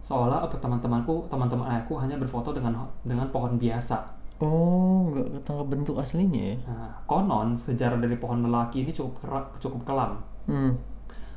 Seolah 0.00 0.48
apa 0.48 0.56
teman-temanku, 0.56 1.28
teman-teman 1.28 1.68
ayahku 1.68 2.00
hanya 2.00 2.16
berfoto 2.16 2.56
dengan 2.56 2.88
dengan 3.04 3.28
pohon 3.28 3.60
biasa. 3.60 4.20
Oh, 4.40 5.12
nggak 5.12 5.36
ketangkap 5.36 5.66
bentuk 5.68 6.00
aslinya 6.00 6.56
ya. 6.56 6.56
Nah, 6.64 6.96
konon 7.04 7.52
sejarah 7.52 8.00
dari 8.00 8.16
pohon 8.16 8.40
lelaki 8.40 8.88
ini 8.88 8.92
cukup 8.96 9.20
cukup 9.60 9.84
kelam. 9.84 10.16
Hmm. 10.48 10.72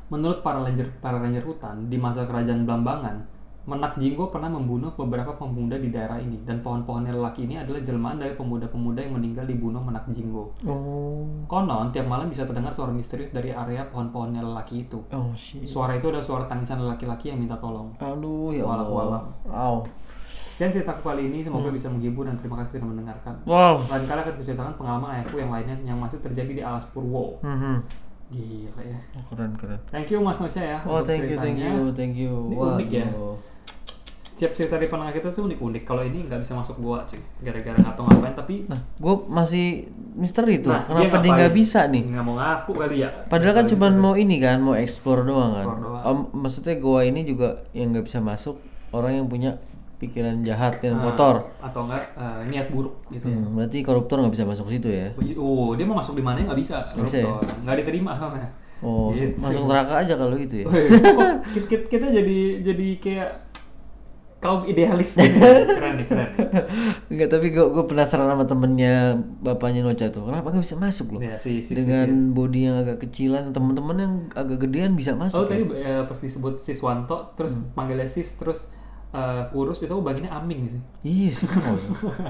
Menurut 0.08 0.40
para 0.40 0.64
ranger 0.64 0.88
para 1.04 1.20
ranger 1.20 1.44
hutan 1.44 1.92
di 1.92 2.00
masa 2.00 2.24
kerajaan 2.24 2.64
Blambangan, 2.64 3.20
Menak 3.64 3.96
Jinggo 3.96 4.28
pernah 4.28 4.52
membunuh 4.52 4.92
beberapa 4.92 5.32
pemuda 5.40 5.80
di 5.80 5.88
daerah 5.88 6.20
ini 6.20 6.36
dan 6.44 6.60
pohon-pohon 6.60 7.08
lelaki 7.08 7.48
ini 7.48 7.56
adalah 7.56 7.80
jelmaan 7.80 8.20
dari 8.20 8.36
pemuda-pemuda 8.36 9.00
yang 9.00 9.16
meninggal 9.16 9.48
dibunuh 9.48 9.80
Menak 9.80 10.04
Jinggo. 10.12 10.52
Oh. 10.68 11.24
Konon 11.48 11.88
tiap 11.88 12.04
malam 12.04 12.28
bisa 12.28 12.44
terdengar 12.44 12.76
suara 12.76 12.92
misterius 12.92 13.32
dari 13.32 13.56
area 13.56 13.88
pohon-pohon 13.88 14.36
lelaki 14.36 14.84
itu. 14.84 15.00
Oh, 15.08 15.32
shit. 15.32 15.64
Suara 15.64 15.96
itu 15.96 16.12
adalah 16.12 16.20
suara 16.20 16.44
tangisan 16.44 16.84
lelaki-laki 16.84 17.32
yang 17.32 17.40
minta 17.40 17.56
tolong. 17.56 17.88
Aduh, 17.96 18.52
ya 18.52 18.68
Allah. 18.68 18.84
walau. 18.84 19.24
Wow. 19.48 19.76
Sekian 20.54 20.70
ceritaku 20.70 21.02
kali 21.02 21.32
ini, 21.32 21.42
semoga 21.42 21.66
bisa 21.72 21.90
menghibur 21.90 22.28
dan 22.28 22.38
terima 22.38 22.60
kasih 22.62 22.78
sudah 22.78 22.86
mendengarkan. 22.92 23.34
Wow. 23.42 23.90
Lain 23.90 24.04
kali 24.06 24.20
akan 24.22 24.34
kuceritakan 24.38 24.72
pengalaman 24.78 25.08
ayahku 25.18 25.40
yang 25.40 25.50
lainnya 25.50 25.74
yang 25.82 25.98
masih 25.98 26.22
terjadi 26.22 26.52
di 26.52 26.62
Alas 26.62 26.86
Purwo. 26.92 27.42
Mhm. 27.42 28.03
Gila 28.30 28.82
ya. 28.82 28.98
Oh, 29.14 29.24
keren 29.30 29.52
keren. 29.54 29.80
Thank 29.88 30.10
you 30.10 30.18
Mas 30.18 30.40
Nocha 30.40 30.58
ya 30.58 30.78
Oh, 30.82 31.00
thank 31.00 31.28
you, 31.28 31.36
thank 31.36 31.60
you, 31.60 31.92
thank 31.92 32.14
you. 32.16 32.32
Ini 32.50 32.56
unik 32.56 32.90
ya. 32.90 33.06
Setiap 34.34 34.50
cerita 34.50 34.74
di 34.82 34.90
penengah 34.90 35.14
kita 35.14 35.30
tuh 35.30 35.46
unik-unik. 35.46 35.86
Kalau 35.86 36.02
ini 36.02 36.26
nggak 36.26 36.42
bisa 36.42 36.58
masuk 36.58 36.82
gua 36.82 37.06
cuy. 37.06 37.22
Gara-gara 37.38 37.78
nggak 37.78 37.94
tahu 37.94 38.04
ngapain 38.10 38.34
tapi 38.34 38.66
Nah, 38.66 38.80
gue 38.98 39.14
masih 39.30 39.86
misteri 40.18 40.58
tuh. 40.58 40.74
Nah, 40.74 40.90
Kenapa 40.90 41.22
dia 41.22 41.30
nggak 41.38 41.54
bisa 41.54 41.86
nih? 41.86 42.02
nggak 42.02 42.24
mau 42.26 42.34
ngaku 42.34 42.72
kali 42.74 42.96
ya. 43.06 43.08
Padahal 43.30 43.54
kan 43.62 43.66
cuma 43.70 43.86
mau 43.94 44.18
ini 44.18 44.42
kan, 44.42 44.58
mau 44.58 44.74
explore 44.74 45.22
doang 45.22 45.54
kan. 45.54 45.62
Explore 45.62 45.80
doang. 45.86 46.02
Om, 46.02 46.18
maksudnya 46.34 46.74
gua 46.82 47.06
ini 47.06 47.22
juga 47.22 47.62
yang 47.70 47.94
nggak 47.94 48.10
bisa 48.10 48.18
masuk 48.18 48.58
orang 48.90 49.22
yang 49.22 49.26
punya 49.30 49.62
pikiran 50.04 50.36
jahat 50.40 50.76
dan 50.78 50.94
Nah, 50.94 51.08
kotor. 51.08 51.36
atau 51.58 51.80
enggak 51.84 52.04
eh, 52.14 52.40
niat 52.46 52.68
buruk 52.68 52.94
gitu. 53.08 53.24
Hmm, 53.24 53.54
berarti 53.54 53.80
koruptor 53.80 54.16
nggak 54.18 54.32
bisa 54.32 54.44
masuk 54.44 54.68
situ 54.68 54.88
ya? 54.88 55.08
Oh, 55.34 55.72
dia 55.72 55.84
mau 55.84 55.96
masuk 55.96 56.14
di 56.14 56.22
mana 56.22 56.40
nggak 56.40 56.56
bisa. 56.56 56.84
Nggak 56.90 57.06
bisa 57.06 57.18
ya? 57.18 57.26
koruptor. 57.26 57.54
Nggak 57.60 57.76
diterima 57.80 58.10
soalnya. 58.18 58.48
Oh, 58.78 59.08
Gitu. 59.10 59.38
masuk 59.38 59.64
neraka 59.64 59.94
aja 59.98 60.14
kalau 60.14 60.34
gitu 60.34 60.54
ya. 60.60 60.66
Wih, 60.66 60.88
kok 61.16 61.28
kita, 61.50 61.66
kita, 61.66 61.84
kita 61.88 62.06
jadi 62.12 62.38
jadi 62.62 62.88
kayak 62.98 63.30
kaum 64.36 64.68
idealis 64.68 65.16
gitu. 65.16 65.40
keren 65.72 65.96
nih 65.96 66.04
keren. 66.04 66.28
Enggak, 67.08 67.28
tapi 67.30 67.48
gue 67.48 67.64
gue 67.64 67.84
penasaran 67.86 68.28
sama 68.28 68.44
temennya 68.44 69.16
bapaknya 69.40 69.80
Nocha 69.80 70.12
tuh. 70.12 70.28
Kenapa 70.28 70.52
nggak 70.52 70.60
bisa 70.60 70.76
masuk 70.76 71.16
loh? 71.16 71.20
Ya, 71.22 71.40
si, 71.40 71.64
si, 71.64 71.72
si- 71.72 71.80
Dengan 71.80 72.28
body 72.30 72.60
yang 72.62 72.76
agak 72.78 73.00
kecilan, 73.00 73.56
teman-teman 73.56 73.96
yang 73.96 74.14
agak 74.34 74.60
gedean 74.60 74.92
bisa 74.92 75.12
Oh 75.12 75.20
masuk. 75.22 75.48
ya? 75.48 75.50
tadi 75.50 75.64
eh, 75.74 76.04
pas 76.04 76.18
disebut 76.18 76.60
Siswanto 76.60 77.32
terus 77.32 77.56
Hmm. 77.56 77.72
panggilnya 77.72 78.04
Sis 78.04 78.36
terus 78.36 78.68
eh, 79.14 79.42
kurus 79.48 79.78
itu 79.80 79.94
bagiannya 79.94 80.28
Aming 80.28 80.60
sih. 80.68 80.80
Iya 81.02 81.30
sih. 81.30 81.46
Oh, 81.64 81.78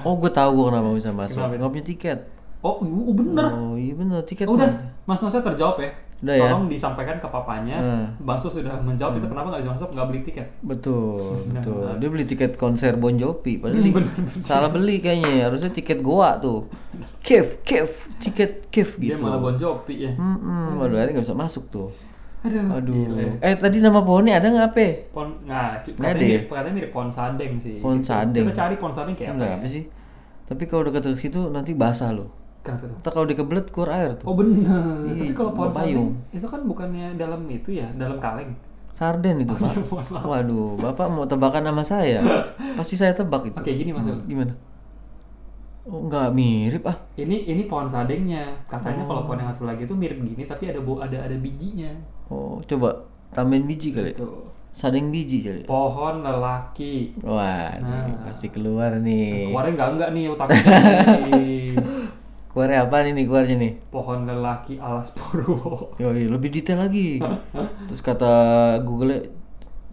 oh 0.05 0.15
gue 0.17 0.29
tahu 0.29 0.51
gue 0.55 0.65
kenapa 0.69 0.89
bisa 0.93 1.11
masuk. 1.11 1.41
Kenapa? 1.41 1.57
Nggak 1.57 1.73
punya 1.73 1.87
tiket. 1.87 2.19
Oh, 2.61 2.81
iya, 2.81 3.13
bener. 3.13 3.45
Oh 3.51 3.75
iya 3.75 3.93
bener 3.93 4.21
tiket. 4.23 4.47
Oh, 4.47 4.57
udah. 4.57 4.69
Mas 5.05 5.21
Nosa 5.21 5.41
terjawab 5.41 5.77
ya. 5.79 5.91
Udah 6.25 6.33
ya? 6.33 6.49
Tolong 6.49 6.65
disampaikan 6.67 7.21
ke 7.21 7.29
papanya. 7.29 7.77
Hmm. 7.77 8.07
Bang 8.25 8.41
Sus 8.41 8.57
sudah 8.57 8.73
menjawab 8.81 9.21
itu 9.21 9.29
kenapa 9.29 9.53
nggak 9.53 9.61
bisa 9.61 9.73
masuk, 9.77 9.89
nggak 9.93 10.07
beli 10.09 10.21
tiket. 10.25 10.49
Betul, 10.65 11.21
Nah, 11.53 11.61
betul. 11.61 11.85
nah. 11.85 11.95
Dia 12.01 12.09
beli 12.09 12.25
tiket 12.25 12.57
konser 12.57 12.97
Bon 12.97 13.13
Jovi, 13.13 13.61
padahal 13.61 13.85
Hmm, 13.85 13.93
bener. 13.93 14.09
salah 14.41 14.73
beli 14.73 14.97
kayaknya. 14.97 15.45
Harusnya 15.45 15.69
tiket 15.69 16.01
goa 16.01 16.41
tuh. 16.41 16.65
Kev, 17.21 17.61
Kev, 17.61 17.91
tiket 18.17 18.73
Kev 18.73 18.89
Dia 18.97 19.13
gitu. 19.13 19.29
malah 19.29 19.37
Bon 19.37 19.53
Jovi 19.53 20.09
ya. 20.09 20.13
Hmm, 20.17 20.81
waduh, 20.81 20.97
akhirnya 20.97 21.21
nggak 21.21 21.27
bisa 21.29 21.37
masuk 21.37 21.69
tuh. 21.69 21.89
Aduh. 22.45 22.77
Aduh. 22.77 22.93
gila 22.95 23.21
ya. 23.21 23.33
Eh 23.41 23.55
tadi 23.57 23.81
nama 23.81 24.01
pohonnya 24.01 24.37
ada 24.37 24.49
nggak 24.49 24.71
pe? 24.73 24.89
Pon 25.11 25.33
nggak, 25.43 25.81
Nggak 25.81 25.97
katanya 25.97 26.13
ada 26.13 26.21
ya? 26.21 26.29
mirip, 26.29 26.45
katanya 26.47 26.75
mirip 26.77 26.91
pohon 26.93 27.11
sadeng 27.11 27.53
sih. 27.57 27.77
Pohon 27.81 27.99
Gitu. 27.99 28.09
sadeng. 28.13 28.45
Kita 28.45 28.55
cari 28.55 28.75
pohon 28.77 28.93
sadeng 28.93 29.15
kayak 29.15 29.29
apa? 29.29 29.35
Enggak 29.35 29.51
ya? 29.51 29.57
apa 29.57 29.67
sih? 29.67 29.83
Tapi 30.45 30.63
kalau 30.65 30.83
dekat 30.85 31.03
ke 31.09 31.19
situ 31.19 31.41
nanti 31.49 31.73
basah 31.73 32.13
loh. 32.13 32.29
Kenapa 32.61 32.85
tuh? 32.87 32.97
Kalau 33.03 33.27
dikebelet 33.27 33.67
keluar 33.69 33.91
air 33.93 34.11
tuh. 34.15 34.25
Oh 34.25 34.37
bener. 34.37 34.65
Iya, 35.07 35.21
Tapi 35.23 35.33
kalau 35.33 35.51
pohon 35.53 35.71
sadeng 35.71 36.13
itu 36.31 36.47
kan 36.47 36.61
bukannya 36.63 37.07
dalam 37.17 37.41
itu 37.49 37.71
ya, 37.73 37.89
dalam 37.97 38.17
kaleng. 38.19 38.53
Sarden 38.95 39.43
itu 39.43 39.51
pak. 39.51 39.75
Mohon 39.83 40.07
maaf. 40.07 40.25
Waduh, 40.25 40.69
bapak 40.79 41.07
mau 41.11 41.27
tebakan 41.27 41.67
sama 41.67 41.83
saya? 41.83 42.21
Pasti 42.79 42.95
saya 42.95 43.11
tebak 43.11 43.43
itu. 43.45 43.57
Oke, 43.57 43.75
gini 43.75 43.91
Mas. 43.91 44.07
Hmm, 44.07 44.23
Gimana? 44.23 44.55
Oh 45.85 46.01
nggak 46.01 46.33
mirip 46.33 46.81
ah. 46.87 46.97
Ini 47.13 47.45
ini 47.45 47.67
pohon 47.67 47.85
sadengnya. 47.85 48.55
Katanya 48.65 49.05
Oh. 49.05 49.09
kalau 49.11 49.23
pohon 49.25 49.37
yang 49.37 49.51
satu 49.51 49.67
lagi 49.67 49.83
itu 49.83 49.93
mirip 49.93 50.17
gini 50.17 50.41
tapi 50.43 50.69
ada 50.69 50.81
ada 50.81 51.19
ada 51.27 51.37
bijinya. 51.37 51.93
Oh 52.29 52.61
coba 52.65 53.05
tambahin 53.31 53.65
biji 53.65 53.91
kali. 53.91 54.13
Tuh. 54.15 54.49
Sadeng 54.75 55.15
biji 55.15 55.39
kali. 55.39 55.63
Pohon 55.65 56.27
lelaki. 56.27 57.15
Wah, 57.23 57.79
Nah. 57.79 58.11
nih, 58.11 58.15
pasti 58.27 58.51
keluar 58.51 58.99
nih. 58.99 59.55
Keluarnya 59.55 59.73
enggak 59.79 59.91
enggak 59.95 60.11
nih 60.11 60.25
otaknya. 60.29 60.63
Keluarnya 62.55 62.87
apa 62.87 62.97
nih 63.03 63.13
nih 63.15 63.25
keluarnya 63.27 63.57
nih? 63.59 63.73
Pohon 63.91 64.21
lelaki 64.27 64.79
alas 64.79 65.11
Purwo. 65.11 65.95
Yoi, 65.99 66.31
lebih 66.31 66.55
detail 66.55 66.87
lagi. 66.87 67.19
Terus 67.91 67.99
kata 67.99 68.35
Google 68.87 69.27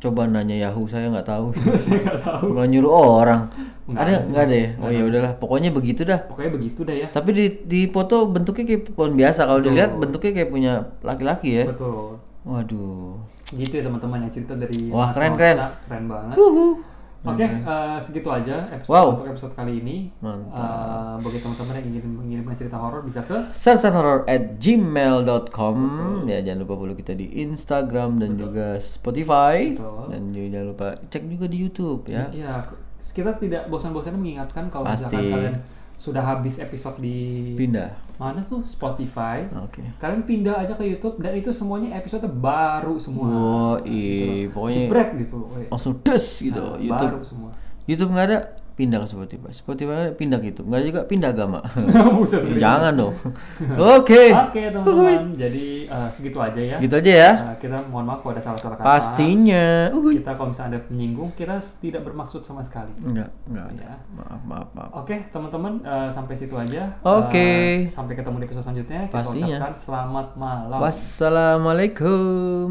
coba 0.01 0.25
nanya 0.25 0.57
Yahoo 0.57 0.89
saya 0.89 1.13
nggak 1.13 1.29
tahu. 1.29 1.53
Saya 1.85 2.01
nggak 2.01 2.19
tahu. 2.25 2.45
Malah 2.57 2.69
nyuruh 2.73 2.91
orang. 2.91 3.41
Nggak 3.85 4.01
ada 4.01 4.13
nggak 4.25 4.43
ada 4.49 4.55
ya? 4.55 4.69
Oh 4.81 4.89
ya 4.89 5.01
udahlah, 5.05 5.31
pokoknya 5.37 5.69
begitu 5.69 6.01
dah. 6.01 6.25
Pokoknya 6.25 6.51
begitu 6.57 6.79
dah 6.81 6.95
ya. 6.97 7.07
Tapi 7.13 7.29
di 7.37 7.45
di 7.69 7.79
foto 7.93 8.25
bentuknya 8.25 8.65
kayak 8.65 8.97
pohon 8.97 9.13
biasa. 9.13 9.45
Kalau 9.45 9.61
dilihat 9.61 9.91
bentuknya 10.01 10.31
kayak 10.41 10.49
punya 10.49 10.73
laki-laki 11.05 11.61
ya. 11.61 11.65
Betul. 11.69 12.17
Waduh. 12.41 13.21
Gitu 13.53 13.73
ya 13.77 13.83
teman-teman 13.85 14.25
ya 14.25 14.29
cerita 14.33 14.57
dari 14.57 14.89
Wah, 14.89 15.13
keren, 15.13 15.37
keren. 15.37 15.57
Keren 15.85 16.05
banget. 16.09 16.35
Uhu. 16.39 16.81
Oke, 17.21 17.45
eh, 17.45 17.97
segitu 17.97 18.27
aja 18.27 18.65
episode 18.67 18.89
Wow. 18.91 19.07
untuk 19.13 19.29
episode 19.29 19.53
kali 19.53 19.77
ini. 19.77 20.09
Mantap. 20.17 20.57
Eh, 20.57 21.15
bagi 21.21 21.37
teman-teman 21.37 21.73
yang 21.75 21.87
ingin 21.87 22.05
mengirimkan 22.11 22.55
cerita 22.55 22.75
horor 22.75 23.01
bisa 23.01 23.21
ke 23.21 23.45
at 24.25 24.57
gmail.com 24.57 25.77
ya 26.25 26.41
jangan 26.41 26.59
lupa 26.59 26.73
follow 26.75 26.95
kita 26.95 27.13
di 27.13 27.29
Instagram 27.39 28.17
dan 28.17 28.31
juga 28.35 28.77
Spotify 28.77 29.69
Betul. 29.69 30.01
dan 30.09 30.21
juga 30.31 30.47
jangan 30.49 30.67
lupa 30.67 30.87
cek 31.03 31.23
juga 31.27 31.45
di 31.45 31.57
YouTube 31.59 32.01
ya 32.07 32.25
Ya, 32.31 32.57
kita 33.03 33.33
tidak 33.35 33.65
bosan-bosannya 33.67 34.17
mengingatkan 34.17 34.69
kalau 34.69 34.85
Pasti. 34.85 35.05
misalkan 35.07 35.29
kalian 35.31 35.55
sudah 36.01 36.25
habis 36.25 36.57
episode 36.57 36.97
di 36.97 37.53
pindah 37.53 37.93
mana 38.17 38.41
tuh 38.41 38.65
Spotify, 38.65 39.45
oke 39.49 39.81
kalian 40.01 40.25
pindah 40.25 40.61
aja 40.61 40.73
ke 40.73 40.85
YouTube 40.85 41.21
dan 41.21 41.37
itu 41.37 41.53
semuanya 41.53 41.93
episode 41.97 42.25
baru 42.25 42.97
semua. 42.97 43.29
oh 43.29 43.75
iya 43.85 44.49
pokoknya 44.49 44.89
Jebret 44.89 45.09
gitu. 45.21 45.45
Weh. 45.53 45.69
langsung 45.69 46.01
des 46.01 46.25
gitu 46.25 46.57
Nah, 46.57 46.77
YouTube 46.81 47.17
Baru 47.17 47.25
semua. 47.25 47.49
YouTube 47.89 48.09
nggak 48.13 48.25
ada 48.29 48.39
pindah 48.71 48.97
ke 48.97 49.05
Spotify 49.05 49.49
Spotify 49.49 49.91
ada, 49.99 50.09
pindah 50.11 50.37
ke 50.37 50.43
YouTube 50.47 50.65
nggak 50.65 50.75
ada 50.75 50.85
juga 50.87 50.99
pindah 51.03 51.27
agama 51.29 51.57
Buset. 52.15 52.39
Jangan 52.55 52.91
dong 52.93 53.13
oke 53.97 54.21
Oke 54.31 54.59
teman-teman, 54.67 55.33
jadi 55.33 55.65
eh, 55.85 56.07
segitu 56.09 56.37
aja 56.37 56.57
ya. 56.57 56.75
gitu 56.77 56.93
aja 56.95 57.11
ya 57.11 57.29
Eh, 57.43 57.53
kita 57.59 57.75
mohon 57.85 58.03
maaf 58.03 58.19
kalau 58.19 58.31
ada 58.31 58.39
salah-salah 58.41 58.75
kata. 58.75 58.85
pastinya 58.85 59.87
Uhuy. 59.91 60.17
Kita 60.17 60.29
kalau 60.33 60.49
misalnya 60.49 60.69
ada 60.73 60.79
penyinggung, 60.83 61.29
kita 61.31 61.55
tidak 61.77 62.01
bermaksud 62.01 62.41
sama 62.41 62.59
sekali. 62.61 62.89
enggak 62.97 63.29
enggak 63.45 63.65
ada 63.69 63.81
Ya. 63.83 63.93
maaf 64.11 64.39
maaf 64.43 64.67
maaf 64.71 64.89
Oke 64.97 65.15
teman-teman, 65.27 65.71
eh, 65.81 66.07
sampai 66.09 66.33
situ 66.33 66.53
aja. 66.53 66.95
Oke. 67.01 67.81
Eh, 67.81 67.87
sampai 67.87 68.13
ketemu 68.13 68.35
di 68.37 68.43
episode 68.45 68.61
selanjutnya. 68.63 68.99
Kita 69.05 69.13
Pastinya. 69.17 69.55
ucapkan 69.57 69.73
selamat 69.73 70.27
malam. 70.35 70.77
wassalamualaikum 70.79 72.67